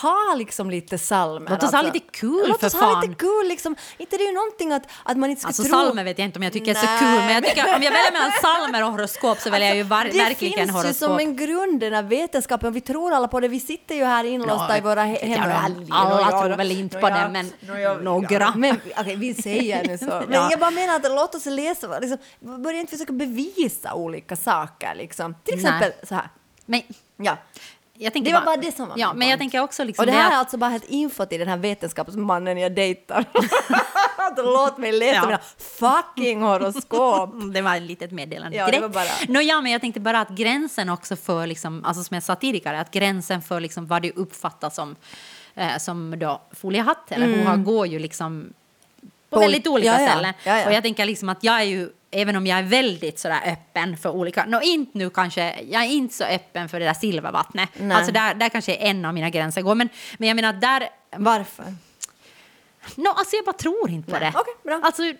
[0.02, 1.50] ha liksom lite salmer.
[1.50, 3.00] Låt oss ha lite kul, Låt för oss ha fan.
[3.00, 3.76] lite kul liksom.
[3.98, 5.72] Inte det är ju någonting att, att man inte ska Alltså tro...
[5.72, 7.82] salmer vet jag inte om jag tycker är så Nej, kul, men jag tycker, om
[7.82, 10.72] jag väljer mellan salmer och horoskop så väljer jag ju var, det verkligen finns ju
[10.72, 10.96] horoskop.
[10.96, 13.48] som en grund, den här vetenskapen, vi tror alla på det.
[13.48, 15.52] Vi sitter ju här inlåsta Ja, i våra hem.
[15.90, 18.38] alla tror väl inte ja, på det, men ja, ja, några.
[18.40, 20.04] ja, Men okej, vi säger nu så.
[20.06, 20.48] Men Ja.
[20.50, 22.18] jag bara menar att låt oss läsa, liksom,
[22.62, 25.34] börja inte försöka bevisa olika saker liksom.
[25.44, 26.28] Till exempel så här.
[26.66, 26.82] Men
[27.16, 27.36] Ja.
[27.94, 30.06] jag tänker Det var bara det som var Ja, men jag tänker också liksom Och
[30.06, 33.24] det det här att- är alltså bara ett info till den här vetenskapsmannen jag dejtar.
[34.16, 35.26] Att låt mig läsa Ja.
[35.26, 37.30] mina fucking horoskop.
[37.54, 38.56] Det var ett litet meddelande.
[38.56, 38.82] Ja, det direkt.
[38.82, 42.14] var bara- Nå, ja, men jag tänkte bara att gränsen också för, liksom, alltså som
[42.14, 44.96] jag sa tidigare, att gränsen för liksom vad du uppfattar som,
[45.58, 47.64] eh, som då foliehatt eller mm.
[47.64, 48.52] går ju liksom
[49.30, 50.08] på På- väldigt olika ja, ja.
[50.08, 50.34] ställen.
[50.44, 50.66] Ja.
[50.66, 53.96] Och jag tänker liksom att jag är ju, även om jag är väldigt sådär öppen
[53.96, 57.68] för olika, nå inte nu kanske, jag är inte så öppen för det där silvervattnet.
[57.76, 57.96] Nej.
[57.96, 59.74] Alltså där, där kanske en av mina gränser går.
[59.74, 59.88] Men,
[60.18, 61.64] men jag menar där, Varför?
[62.96, 64.32] No, alltså jag bara tror inte på det.
[64.36, 64.80] Okej, bra.
[64.82, 65.14] Alltså, jag,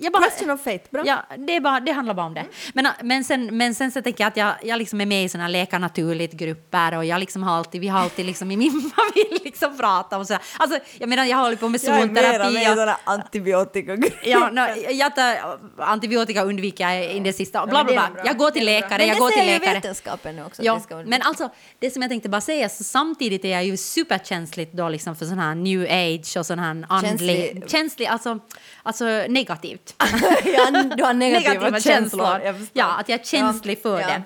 [0.00, 1.02] jag bara, Question of fate, bra.
[1.06, 2.44] Ja, det, är bara, det handlar bara om det.
[2.74, 5.28] Men, men, sen, men sen så tänker jag att jag, jag liksom är med i
[5.28, 9.40] såna leka naturligt-grupper och jag liksom har alltid, vi har alltid liksom i min familj
[9.44, 10.42] liksom pratat om sådär.
[10.58, 12.54] Alltså, jag menar, jag håller på med Jag är med zonterapi.
[12.58, 14.60] i och- sådana antibiotika Ja, no,
[14.90, 17.66] jag tar antibiotika undviker jag in det sista.
[17.66, 18.22] Bla, men det bla, bla.
[18.26, 19.74] Jag går till Det läkare, Men jag det går till säger ju läkare.
[19.74, 20.62] vetenskapen nu också.
[20.62, 21.48] Ja, det men alltså,
[21.78, 25.26] det som jag tänkte bara säga, så samtidigt är jag ju superkänsligt då liksom för
[25.26, 27.10] sån här new age och sån här andlig...
[27.10, 27.70] Känslig.
[27.70, 28.38] Känslig, alltså,
[28.82, 29.94] alltså negativt.
[30.44, 32.40] ja, du har negativa, känslor.
[32.44, 32.80] Jag förstår.
[32.80, 34.06] Ja, att jag är känslig för Ja.
[34.06, 34.22] det.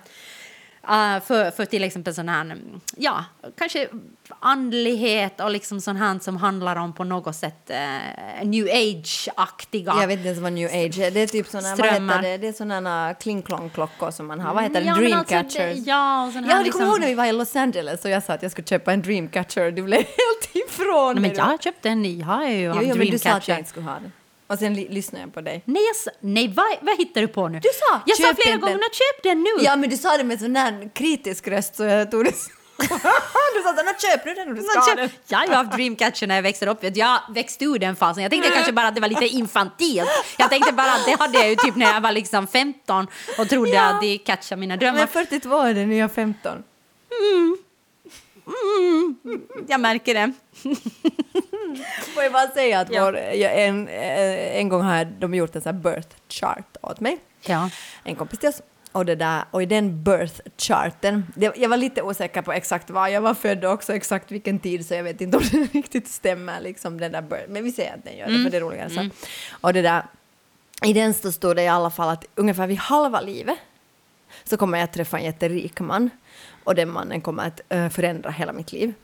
[0.90, 3.24] Uh, för, för till exempel sån här, mm, ja,
[3.58, 3.88] kanske
[4.40, 9.92] andlighet och liksom sån här som handlar om på något sätt uh, new age-aktiga.
[10.00, 11.10] Jag vet inte ens vad new age är.
[11.10, 12.16] Det är typ såna, vad Strömmar.
[12.16, 12.36] heter det?
[12.38, 14.54] Det är såna kling-klong-klockor som man har.
[14.54, 14.86] Vad heter det?
[14.86, 15.84] Ja, men alltså, Dreamcatchers.
[15.84, 17.56] det- ja, och sån här Ja, du liksom- kommer ihåg när vi var i Los
[17.56, 21.30] Angeles och jag sa att jag skulle köpa en Dreamcatcher du blev helt ifrån mig
[21.36, 23.50] men jag köpte en ny, jag har ju Jo, jo, men du sa att Dreamcatcher.
[23.52, 24.12] jag inte skulle ha den.
[24.48, 25.62] Och sen lyssnade jag på dig.
[25.64, 27.60] Nej, jag nej vad, vad hittar du på nu?
[27.60, 29.50] Du sa, Jag sa köp flera gånger, "Nå, köp den nu!
[29.64, 32.32] Ja, men du sa det med sån där kritisk röst så jag tog det
[32.78, 35.10] Du sa att köp nu den du ska ha den.
[35.28, 36.78] Jag har ju haft Dreamcatcher när jag växte upp.
[36.96, 38.22] Jag växte ur den fasen.
[38.22, 40.08] Jag tänkte kanske bara att det var lite infantilt.
[40.38, 43.06] Jag tänkte bara att det hade jag ju typ när jag var liksom 15
[43.38, 43.82] och trodde Ja.
[43.82, 44.98] att det catchade mina drömmar.
[44.98, 46.62] Men 42 är det nya 15.
[49.68, 50.32] Jag märker det.
[52.14, 53.04] Får jag bara säga att Ja.
[53.04, 57.00] vår, jag, en, eh, en gång har de gjort en sån här birth chart åt
[57.00, 57.18] mig.
[57.46, 57.70] Ja.
[58.04, 58.62] En kompis till oss.
[58.92, 62.90] Och, det där, och i den birth charten, det, jag var lite osäker på exakt
[62.90, 65.58] var jag var född och också exakt vilken tid så jag vet inte om det
[65.74, 68.56] riktigt stämmer liksom den där birth, men vi säger att den gör det för det
[68.56, 69.08] är roligare så.
[69.60, 70.02] Och det där,
[70.84, 73.58] i den så stod det i alla fall att ungefär vid halva livet
[74.44, 76.10] så kommer jag träffa en jätterik man
[76.68, 78.94] och den mannen kommer att eh, förändra hela mitt liv.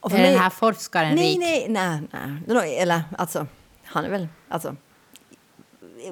[0.00, 1.38] Och Är den här forskaren nej, rik?
[1.38, 2.00] Nej, nej,
[2.46, 2.78] nej.
[2.78, 3.46] Eller alltså,
[3.84, 4.76] han är väl, alltså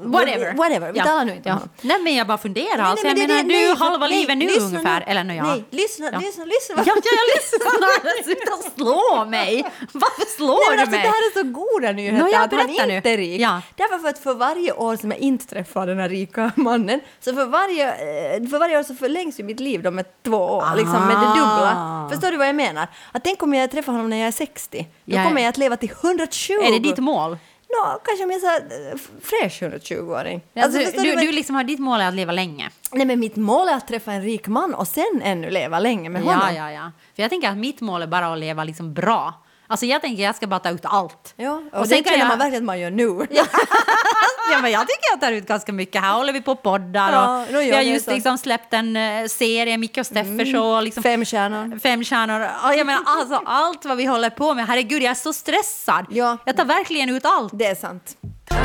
[0.03, 0.55] Whatever.
[0.55, 1.05] Whatever, vi Ja.
[1.05, 1.55] talar nu inte om ja.
[1.55, 1.69] honom.
[1.83, 2.77] Nej, men jag bara funderar.
[2.77, 5.01] Nej, alltså, nej, jag menar, det- du är halva nej, livet nu lyssna ungefär.
[5.01, 5.07] nu.
[5.07, 5.43] Eller no, ja.
[5.45, 6.19] Nej, lyssna, Ja.
[6.19, 6.75] lyssna, lyssna.
[6.77, 8.23] Ja, ja, jag lyssnar.
[8.25, 9.65] Sluta slå mig.
[9.93, 11.03] Varför slår Nej, men du alltså, mig?
[11.03, 12.97] det här är så goda nyheter Nå, ja, att han nu.
[12.97, 13.41] inte är rik.
[13.41, 13.61] Ja.
[13.77, 17.35] Därför för att för varje år som jag inte träffar den här rika mannen, så
[17.35, 20.65] för varje, eh, för varje år så förlängs ju mitt liv då med två år,
[20.77, 21.73] liksom med det dubbla.
[21.77, 22.09] Ah.
[22.11, 22.87] Förstår du vad jag menar?
[23.13, 25.77] Att tänk om jag träffar honom när jag är 60, då kommer jag att leva
[25.77, 26.53] till 120.
[26.63, 27.39] Är det ditt mål?
[27.83, 30.41] Nå, kanske om jag så här, eh, fräsch 120-åring.
[30.57, 32.71] Alltså, du, vad- du liksom har ditt mål är att leva länge.
[32.93, 36.09] Nej men mitt mål är att träffa en rik man och sen ännu leva länge
[36.11, 36.41] med honom.
[36.47, 36.91] Ja, ja, ja.
[37.17, 39.35] För jag tänker att mitt mål är bara att leva liksom bra.
[39.67, 41.35] Alltså jag tänker jag ska bara ta ut allt.
[41.37, 43.27] Ja, och, Och det känner jag- man verkligen att man gör nu.
[44.51, 46.01] Ja, men jag tycker jag tar ut ganska mycket.
[46.03, 49.27] Här håller vi på och poddar Ja, och vi har just liksom släppt en eh,
[49.27, 51.79] serie, Micke och Steffers och liksom Fem stjärnor.
[51.79, 52.41] fem stjärnor.
[52.63, 54.67] Ja, Jag menar alltså allt vad vi håller på med.
[54.67, 56.07] Herregud, jag är så stressad.
[56.11, 56.39] Ja.
[56.45, 57.53] Jag tar verkligen ut allt.
[57.59, 58.17] Det är sant.
[58.51, 58.57] Och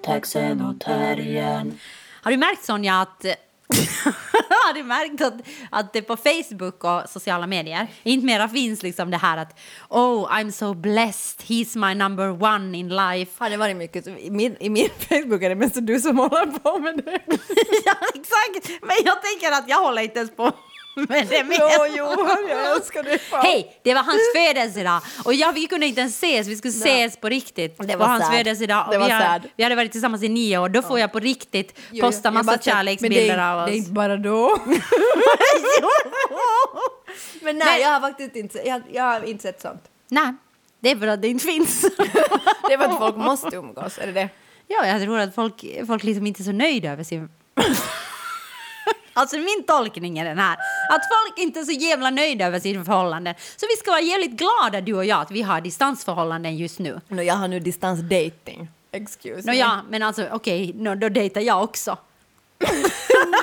[0.00, 0.34] och och
[0.84, 1.72] och.
[2.22, 3.24] Har du märkt Sonja att
[4.66, 5.34] har du märkt att,
[5.70, 9.58] att det på Facebook och sociala medier inte mera finns liksom det här att
[9.88, 13.32] oh I'm so blessed, he's my number one in life.
[13.38, 16.58] Har det varit mycket, i min, i min Facebook är det mest du som håller
[16.58, 17.20] på med det.
[17.84, 20.52] ja exakt, men jag tänker att jag håller inte ens på
[21.08, 21.56] med det mer.
[21.60, 23.42] Jo, jo, jag älskar fan.
[23.42, 27.16] Hej, det var hans födelsedag och ja, vi kunde inte ens ses, vi skulle ses
[27.16, 27.78] på riktigt.
[27.78, 30.68] Det var var hans födelsedag och vi, har, vi hade varit tillsammans i nio år.
[30.68, 33.66] Då får jag på riktigt Jo, jo, posta jag massa kärleksbilder men av oss.
[33.70, 34.58] Det är inte bara då.
[37.42, 39.82] men nej, Men- jag har faktiskt inte, jag, jag har inte sett sånt.
[40.08, 40.34] Nej,
[40.80, 41.80] det är för att det inte finns.
[41.80, 44.28] Det är för att folk måste umgås, är det det?
[44.68, 47.28] Ja, jag tror att folk, folk liksom inte är så nöjda över sin...
[49.14, 50.56] alltså min tolkning är den här.
[50.90, 53.34] Att folk inte är så jävla nöjda över sin förhållanden.
[53.56, 57.00] Så vi ska vara jävligt glada du och jag att vi har distansförhållanden just nu.
[57.08, 58.68] No, jag har nu distansdating.
[58.92, 59.58] Excuse Nå me.
[59.58, 61.98] ja, men alltså okej, nå, då dejtar jag också.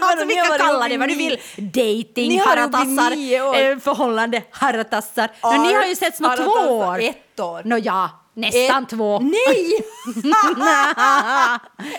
[0.02, 1.40] Alltså vi kan kalla det vad du vill.
[1.58, 5.32] Dating, haratassar, eh, förhållande, haratassar.
[5.44, 7.00] Nå, ni har ju setts nå två år.
[7.00, 7.62] Ett år.
[7.66, 9.20] Nå ja, nästan Ett- två.
[9.20, 9.84] Nej!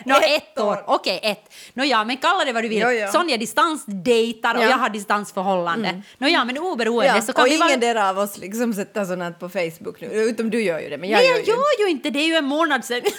[0.04, 0.84] Nå, Ett ett år.
[0.86, 1.52] Okej, ett.
[1.74, 2.78] Nå ja, men kalla det vad du vill.
[2.78, 3.08] Jo, jo.
[3.12, 4.68] Sonja distansdejtar och Ja.
[4.68, 6.02] jag har distansförhållande.
[6.18, 7.76] Nå ja, men oberoende Ja, så kan och vi ingen vara...
[7.76, 10.06] där av oss liksom sätter sånt på Facebook nu.
[10.06, 12.18] Utom du gör ju det, men jag Nej, gör jag ju gör ju inte det.
[12.18, 13.02] är ju en månad sedan.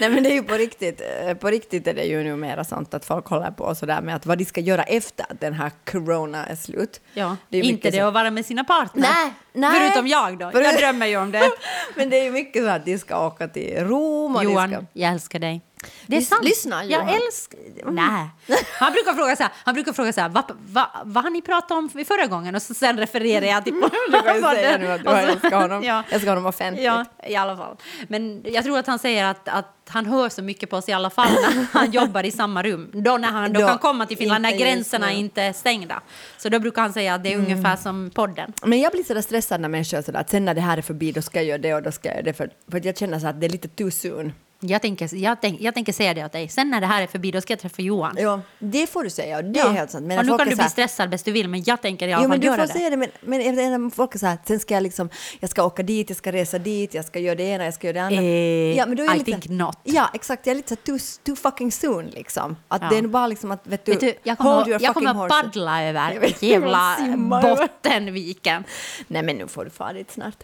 [0.00, 2.94] Nej men det är ju på riktigt, eh, på riktigt är det ju numera sånt
[2.94, 5.70] att folk håller på sådär med att vad de ska göra efter att den här
[5.90, 7.00] corona är slut.
[7.14, 9.02] Ja, Det är inte det så- att vara med sina partner.
[9.14, 9.80] Nej, nej.
[9.80, 10.50] Förutom jag då.
[10.54, 11.50] Jag drömmer ju om det.
[11.96, 14.80] Men det är ju mycket så att de ska åka till Rom och Johan, ska...
[14.92, 15.60] jag älskar dig.
[16.06, 16.44] Det är sant.
[16.44, 17.14] lyssna, Jag Johan.
[17.26, 17.58] älskar...
[17.92, 18.28] Nej.
[18.78, 21.42] Han brukar fråga så här, han brukar fråga så här, vad, vad, vad har ni
[21.42, 22.54] pratat om vid förra gången?
[22.54, 23.72] Och så sen refererar jag till...
[24.12, 25.82] Du kan ju säga nu att du så- älskat honom.
[25.92, 26.02] Ja.
[26.10, 26.84] Jag ska honom offentligt.
[26.84, 27.76] Ja, i alla fall.
[28.08, 30.92] Men jag tror att han säger att, att han hör så mycket på oss i
[30.92, 32.90] alla fall när han jobbar i samma rum.
[32.92, 36.00] Då när han då Då, kan komma till Finland när gränserna inte är stängda.
[36.38, 38.52] Så då brukar han säga att det är ungefär som podden.
[38.62, 41.12] Men jag blir sådär stressad när människor sådär att sen när det här är förbi
[41.12, 42.98] då ska jag göra det och då ska jag göra det för, för att jag
[42.98, 44.32] känner så att det är lite too soon.
[44.64, 46.48] Jag tänker, jag, tänk, jag tänker säga det åt dig.
[46.48, 48.16] Sen när det här är förbi, då ska jag träffa Johan.
[48.18, 50.06] Ja, det får du säga det är helt sant.
[50.06, 52.12] Men och när nu kan du bli stressad bäst du vill, men jag tänker i
[52.12, 52.72] alla Jo, men fall du göra får det.
[52.72, 55.08] säga det, men, men inte, folk är så här, sen ska jag liksom,
[55.40, 57.86] jag ska åka dit, jag ska resa dit, jag ska göra det ena, jag ska
[57.86, 58.22] göra det andra.
[58.22, 59.78] Eh, men då är jag I lite- think not.
[59.84, 62.56] Ja, exakt, jag är lite så too, too fucking soon liksom.
[62.68, 62.88] Att Ja.
[62.88, 65.28] det är bara liksom att, vet du, Vet du, jag hold kommer, your jag kommer
[65.28, 66.96] paddla över jävla.
[67.56, 68.64] Bottenviken.
[69.08, 70.36] Nej men nu får du fara dit snart.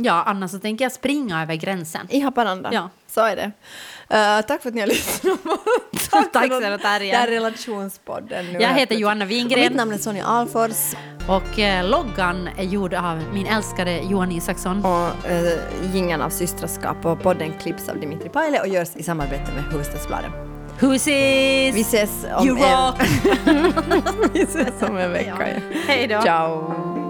[0.00, 2.06] Ja, annars så tänker jag springa över gränsen.
[2.10, 2.70] I Haparanda.
[2.72, 2.90] Ja.
[3.06, 3.50] Så är det.
[4.16, 5.38] Eh, tack för att ni har lyssnat.
[6.32, 7.12] Tack för snälla, Tarja.
[7.12, 8.46] Det här är relationspodden.
[8.46, 9.60] Nu Jag heter Johanna Och Wingren.
[9.60, 10.94] Mitt namn är Sonja Alfors.
[11.28, 14.84] Och eh, loggan är gjord av min älskade Johan Isaksson.
[14.84, 19.52] Och uh, jingeln av systraskap och podden klipps av Dimitri Paile och görs i samarbete
[19.54, 20.30] med Hufvudstadsbladet.
[20.80, 21.74] Husis!
[21.74, 22.94] Vi ses om You en,
[24.32, 25.36] vi ses om en vecka.
[25.38, 25.80] Ja.
[25.86, 26.22] Hej då!
[26.22, 26.97] Ciao!